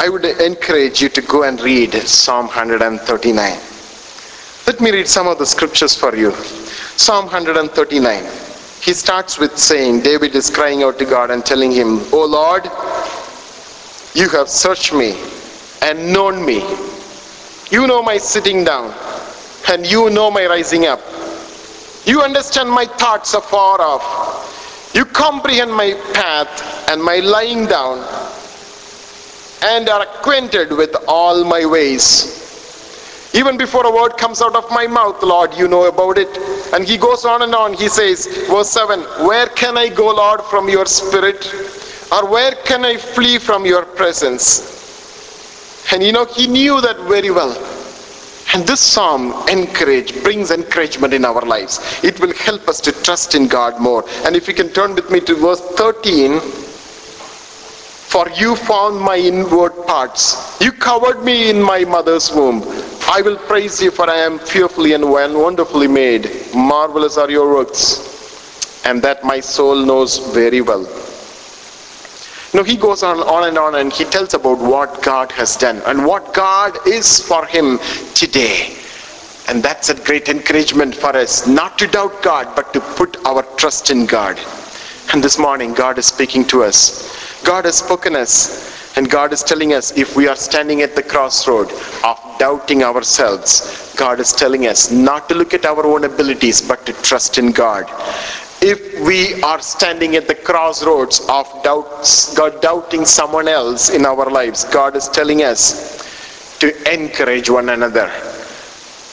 I 0.00 0.08
would 0.08 0.24
encourage 0.24 1.00
you 1.00 1.08
to 1.10 1.22
go 1.22 1.44
and 1.44 1.60
read 1.60 1.94
Psalm 1.94 2.46
139. 2.46 3.60
Let 4.66 4.80
me 4.80 4.90
read 4.90 5.06
some 5.06 5.28
of 5.28 5.38
the 5.38 5.46
scriptures 5.46 5.94
for 5.94 6.16
you. 6.16 6.32
Psalm 6.96 7.26
139 7.26 8.47
he 8.80 8.92
starts 8.92 9.38
with 9.38 9.58
saying, 9.58 10.02
David 10.02 10.34
is 10.34 10.50
crying 10.50 10.82
out 10.82 10.98
to 10.98 11.04
God 11.04 11.30
and 11.30 11.44
telling 11.44 11.72
him, 11.72 12.00
Oh 12.12 12.24
Lord, 12.26 12.64
you 14.14 14.28
have 14.30 14.48
searched 14.48 14.92
me 14.92 15.20
and 15.82 16.12
known 16.12 16.44
me. 16.44 16.64
You 17.70 17.86
know 17.86 18.02
my 18.02 18.18
sitting 18.18 18.64
down 18.64 18.94
and 19.70 19.86
you 19.86 20.10
know 20.10 20.30
my 20.30 20.46
rising 20.46 20.86
up. 20.86 21.00
You 22.06 22.22
understand 22.22 22.70
my 22.70 22.86
thoughts 22.86 23.34
afar 23.34 23.80
off. 23.80 24.90
You 24.94 25.04
comprehend 25.04 25.72
my 25.72 25.92
path 26.14 26.88
and 26.90 27.02
my 27.02 27.16
lying 27.16 27.66
down 27.66 27.98
and 29.62 29.88
are 29.88 30.02
acquainted 30.02 30.72
with 30.72 30.96
all 31.06 31.44
my 31.44 31.66
ways. 31.66 32.47
Even 33.34 33.58
before 33.58 33.86
a 33.86 33.90
word 33.90 34.16
comes 34.16 34.40
out 34.40 34.56
of 34.56 34.70
my 34.70 34.86
mouth, 34.86 35.22
Lord, 35.22 35.54
you 35.54 35.68
know 35.68 35.86
about 35.86 36.16
it. 36.18 36.38
And 36.72 36.84
he 36.84 36.96
goes 36.96 37.24
on 37.24 37.42
and 37.42 37.54
on. 37.54 37.74
He 37.74 37.88
says, 37.88 38.26
verse 38.48 38.70
7 38.70 39.00
Where 39.26 39.46
can 39.48 39.76
I 39.76 39.88
go, 39.88 40.14
Lord, 40.14 40.42
from 40.44 40.68
your 40.68 40.86
spirit? 40.86 41.46
Or 42.10 42.26
where 42.26 42.52
can 42.64 42.84
I 42.84 42.96
flee 42.96 43.38
from 43.38 43.66
your 43.66 43.84
presence? 43.84 44.74
And 45.92 46.02
you 46.02 46.12
know, 46.12 46.24
he 46.24 46.46
knew 46.46 46.80
that 46.80 46.96
very 47.00 47.30
well. 47.30 47.52
And 48.54 48.66
this 48.66 48.80
psalm 48.80 49.46
encourage 49.48 50.22
brings 50.22 50.50
encouragement 50.50 51.12
in 51.12 51.26
our 51.26 51.42
lives. 51.42 51.80
It 52.02 52.18
will 52.20 52.32
help 52.34 52.66
us 52.66 52.80
to 52.80 52.92
trust 52.92 53.34
in 53.34 53.46
God 53.46 53.78
more. 53.78 54.04
And 54.24 54.34
if 54.36 54.48
you 54.48 54.54
can 54.54 54.70
turn 54.70 54.94
with 54.94 55.10
me 55.10 55.20
to 55.20 55.34
verse 55.34 55.60
13, 55.60 56.40
for 58.08 58.26
you 58.30 58.56
found 58.56 58.98
my 58.98 59.18
inward 59.18 59.86
parts. 59.86 60.58
You 60.62 60.72
covered 60.72 61.22
me 61.22 61.50
in 61.50 61.60
my 61.60 61.84
mother's 61.84 62.32
womb. 62.32 62.62
I 63.10 63.22
will 63.22 63.38
praise 63.38 63.82
you, 63.82 63.90
for 63.90 64.08
I 64.10 64.16
am 64.16 64.38
fearfully 64.38 64.92
and 64.92 65.10
wonderfully 65.10 65.88
made. 65.88 66.30
Marvelous 66.54 67.16
are 67.16 67.30
your 67.30 67.48
works, 67.54 68.84
and 68.84 69.02
that 69.02 69.24
my 69.24 69.40
soul 69.40 69.76
knows 69.76 70.18
very 70.34 70.60
well. 70.60 70.82
Now 72.52 72.64
he 72.64 72.76
goes 72.76 73.02
on, 73.02 73.20
on 73.20 73.48
and 73.48 73.56
on 73.56 73.76
and 73.76 73.90
he 73.90 74.04
tells 74.04 74.34
about 74.34 74.58
what 74.58 75.02
God 75.02 75.32
has 75.32 75.56
done 75.56 75.80
and 75.86 76.04
what 76.04 76.34
God 76.34 76.86
is 76.86 77.20
for 77.26 77.46
him 77.46 77.78
today. 78.14 78.76
And 79.48 79.62
that's 79.62 79.88
a 79.88 79.94
great 79.94 80.28
encouragement 80.28 80.94
for 80.94 81.16
us, 81.16 81.46
not 81.46 81.78
to 81.78 81.86
doubt 81.86 82.22
God, 82.22 82.54
but 82.54 82.74
to 82.74 82.80
put 82.80 83.16
our 83.24 83.42
trust 83.56 83.90
in 83.90 84.04
God. 84.04 84.38
And 85.14 85.24
this 85.24 85.38
morning, 85.38 85.72
God 85.72 85.96
is 85.96 86.06
speaking 86.06 86.46
to 86.48 86.62
us. 86.62 87.42
God 87.42 87.64
has 87.64 87.78
spoken 87.78 88.14
us 88.14 88.68
and 88.96 89.10
God 89.10 89.32
is 89.32 89.42
telling 89.42 89.72
us 89.72 89.96
if 89.96 90.16
we 90.16 90.28
are 90.28 90.36
standing 90.36 90.82
at 90.82 90.96
the 90.96 91.02
crossroad 91.02 91.70
of 92.04 92.18
doubting 92.38 92.82
ourselves, 92.82 93.94
God 93.96 94.20
is 94.20 94.32
telling 94.32 94.66
us 94.66 94.90
not 94.90 95.28
to 95.28 95.34
look 95.34 95.54
at 95.54 95.64
our 95.64 95.86
own 95.86 96.04
abilities 96.04 96.60
but 96.60 96.84
to 96.86 96.92
trust 96.94 97.38
in 97.38 97.52
God. 97.52 97.86
If 98.60 99.00
we 99.06 99.40
are 99.42 99.60
standing 99.60 100.16
at 100.16 100.26
the 100.26 100.34
crossroads 100.34 101.20
of 101.28 101.46
doubts, 101.62 102.34
God 102.34 102.60
doubting 102.60 103.04
someone 103.04 103.46
else 103.46 103.90
in 103.90 104.04
our 104.04 104.28
lives, 104.28 104.64
God 104.64 104.96
is 104.96 105.08
telling 105.08 105.42
us 105.44 106.58
to 106.58 106.92
encourage 106.92 107.48
one 107.48 107.68
another, 107.68 108.10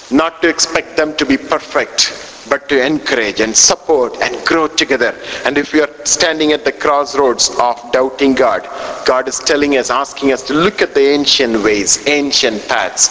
not 0.10 0.42
to 0.42 0.50
expect 0.50 0.98
them 0.98 1.16
to 1.18 1.26
be 1.26 1.38
perfect, 1.38 2.35
but 2.50 2.68
to 2.70 2.86
encourage 2.86 3.40
and 3.40 3.56
support 3.56 4.16
and 4.22 4.46
grow 4.46 4.68
together. 4.68 5.16
And 5.46 5.58
if 5.58 5.74
we 5.74 5.82
are 5.82 5.90
standing 6.06 6.52
at 6.52 6.66
the 6.66 6.72
crossroads 6.72 7.50
of 7.60 7.80
doubting 7.92 8.34
God, 8.34 8.64
God 9.06 9.28
is 9.28 9.40
telling 9.40 9.78
us, 9.78 9.90
asking 9.90 10.32
us 10.32 10.44
to 10.44 10.54
look 10.54 10.82
at 10.82 10.94
the 10.94 11.02
ancient 11.02 11.64
ways, 11.64 12.08
ancient 12.08 12.68
paths. 12.68 13.10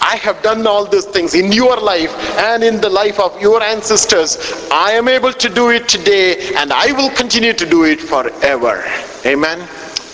I 0.00 0.16
have 0.16 0.42
done 0.42 0.66
all 0.66 0.84
those 0.84 1.06
things 1.06 1.34
in 1.34 1.50
your 1.50 1.76
life 1.78 2.12
and 2.38 2.62
in 2.62 2.80
the 2.80 2.90
life 2.90 3.18
of 3.18 3.40
your 3.40 3.62
ancestors. 3.62 4.36
I 4.70 4.92
am 4.92 5.08
able 5.08 5.32
to 5.32 5.48
do 5.48 5.70
it 5.70 5.88
today 5.88 6.54
and 6.56 6.72
I 6.72 6.92
will 6.92 7.10
continue 7.10 7.54
to 7.54 7.66
do 7.66 7.84
it 7.84 8.00
forever. 8.00 8.84
Amen. 9.24 9.66